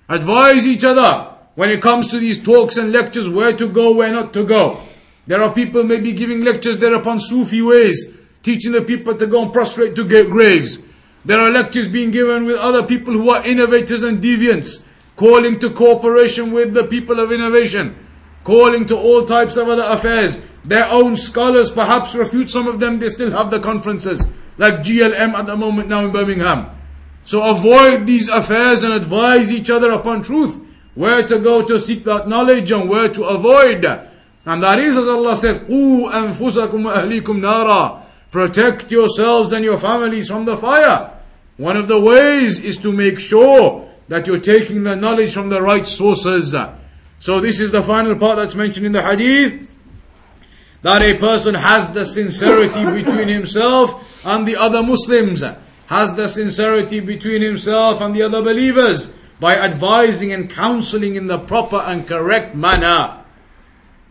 Advise 0.08 0.66
each 0.66 0.84
other 0.84 1.34
when 1.54 1.70
it 1.70 1.82
comes 1.82 2.06
to 2.08 2.18
these 2.18 2.42
talks 2.44 2.76
and 2.76 2.92
lectures 2.92 3.28
where 3.28 3.56
to 3.56 3.68
go, 3.68 3.92
where 3.92 4.12
not 4.12 4.32
to 4.34 4.44
go. 4.44 4.80
There 5.25 5.41
are 5.41 5.53
people 5.53 5.83
maybe 5.83 6.11
giving 6.11 6.41
lectures 6.41 6.79
there 6.79 6.93
upon 6.93 7.19
Sufi 7.19 7.61
ways, 7.61 8.13
teaching 8.41 8.73
the 8.73 8.81
people 8.81 9.15
to 9.15 9.25
go 9.25 9.43
and 9.43 9.53
prostrate 9.53 9.95
to 9.95 10.03
graves. 10.03 10.79
There 11.23 11.39
are 11.39 11.49
lectures 11.49 11.87
being 11.87 12.11
given 12.11 12.43
with 12.43 12.57
other 12.57 12.83
people 12.83 13.13
who 13.13 13.29
are 13.29 13.45
innovators 13.45 14.03
and 14.03 14.21
deviants, 14.21 14.83
calling 15.15 15.59
to 15.59 15.69
cooperation 15.69 16.51
with 16.51 16.73
the 16.73 16.83
people 16.83 17.21
of 17.21 17.31
innovation, 17.31 17.95
calling 18.43 18.85
to 18.87 18.97
all 18.97 19.23
types 19.23 19.55
of 19.55 19.69
other 19.69 19.85
affairs. 19.85 20.41
Their 20.65 20.89
own 20.89 21.15
scholars 21.15 21.71
perhaps 21.71 22.15
refute 22.15 22.49
some 22.49 22.67
of 22.67 22.81
them, 22.81 22.99
they 22.99 23.07
still 23.07 23.31
have 23.31 23.51
the 23.51 23.61
conferences, 23.61 24.27
like 24.57 24.81
GLM 24.81 25.33
at 25.33 25.45
the 25.45 25.55
moment 25.55 25.87
now 25.87 26.03
in 26.03 26.11
Birmingham. 26.11 26.69
So 27.23 27.41
avoid 27.41 28.05
these 28.05 28.27
affairs 28.27 28.83
and 28.83 28.93
advise 28.93 29.53
each 29.53 29.69
other 29.69 29.91
upon 29.91 30.23
truth, 30.23 30.59
where 30.95 31.25
to 31.25 31.39
go 31.39 31.65
to 31.65 31.79
seek 31.79 32.03
that 32.03 32.27
knowledge 32.27 32.71
and 32.71 32.89
where 32.89 33.07
to 33.07 33.23
avoid. 33.23 34.09
And 34.44 34.62
that 34.62 34.78
is 34.78 34.96
as 34.96 35.06
Allah 35.06 35.36
said, 35.36 35.66
قُوا 35.66 36.10
أَنفُسَكُمْ 36.10 36.70
وَأَهْلِيكُمْ 36.70 37.22
نَارًا 37.22 38.02
Protect 38.30 38.90
yourselves 38.90 39.52
and 39.52 39.64
your 39.64 39.78
families 39.78 40.28
from 40.28 40.44
the 40.44 40.56
fire. 40.56 41.12
One 41.56 41.76
of 41.76 41.88
the 41.88 42.00
ways 42.00 42.58
is 42.58 42.76
to 42.78 42.92
make 42.92 43.18
sure 43.18 43.88
that 44.08 44.26
you're 44.26 44.40
taking 44.40 44.84
the 44.84 44.96
knowledge 44.96 45.32
from 45.34 45.48
the 45.48 45.60
right 45.60 45.86
sources. 45.86 46.54
So 47.18 47.40
this 47.40 47.60
is 47.60 47.72
the 47.72 47.82
final 47.82 48.16
part 48.16 48.36
that's 48.36 48.54
mentioned 48.54 48.86
in 48.86 48.92
the 48.92 49.02
hadith. 49.02 49.74
That 50.82 51.02
a 51.02 51.14
person 51.14 51.54
has 51.54 51.90
the 51.92 52.06
sincerity 52.06 52.84
between 52.84 53.28
himself 53.28 54.24
and 54.24 54.46
the 54.46 54.56
other 54.56 54.82
Muslims. 54.82 55.42
Has 55.86 56.14
the 56.14 56.28
sincerity 56.28 57.00
between 57.00 57.42
himself 57.42 58.00
and 58.00 58.14
the 58.14 58.22
other 58.22 58.42
believers 58.42 59.12
by 59.40 59.56
advising 59.56 60.32
and 60.32 60.50
counseling 60.50 61.14
in 61.14 61.26
the 61.26 61.38
proper 61.38 61.76
and 61.76 62.06
correct 62.06 62.54
manner. 62.54 63.21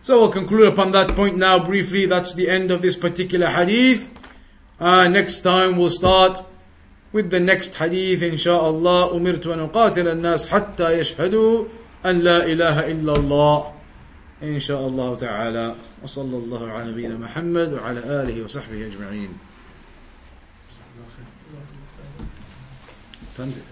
So 0.02 0.18
we'll 0.18 0.30
conclude 0.30 0.66
upon 0.66 0.90
that 0.92 1.14
point 1.14 1.36
now 1.36 1.60
briefly. 1.60 2.06
That's 2.06 2.34
the 2.34 2.50
end 2.50 2.72
of 2.72 2.82
this 2.82 2.96
particular 2.96 3.46
hadith. 3.46 4.10
Uh, 4.80 5.06
next 5.06 5.40
time 5.40 5.78
we'll 5.78 5.90
start 5.90 6.42
with 7.12 7.30
the 7.30 7.38
next 7.38 7.76
hadith 7.76 8.20
inshallah. 8.20 9.14
أمرت 9.14 9.46
أن 9.46 9.70
أقاتل 9.70 10.08
الناس 10.08 10.48
حتى 10.48 10.98
يشهدوا 10.98 11.66
أن 12.04 12.18
لا 12.18 12.44
إله 12.44 12.90
إلا 12.90 13.12
الله 13.12 13.72
إن 14.42 14.60
شاء 14.60 14.86
الله 14.86 15.16
تعالى 15.16 15.74
وصلى 16.02 16.36
الله 16.36 16.70
على 16.70 16.90
نبينا 16.90 17.16
محمد 17.16 17.72
وعلى 17.72 18.00
آله 18.00 18.42
وصحبه 18.42 18.86
أجمعين. 18.86 19.38
تمزح 23.36 23.71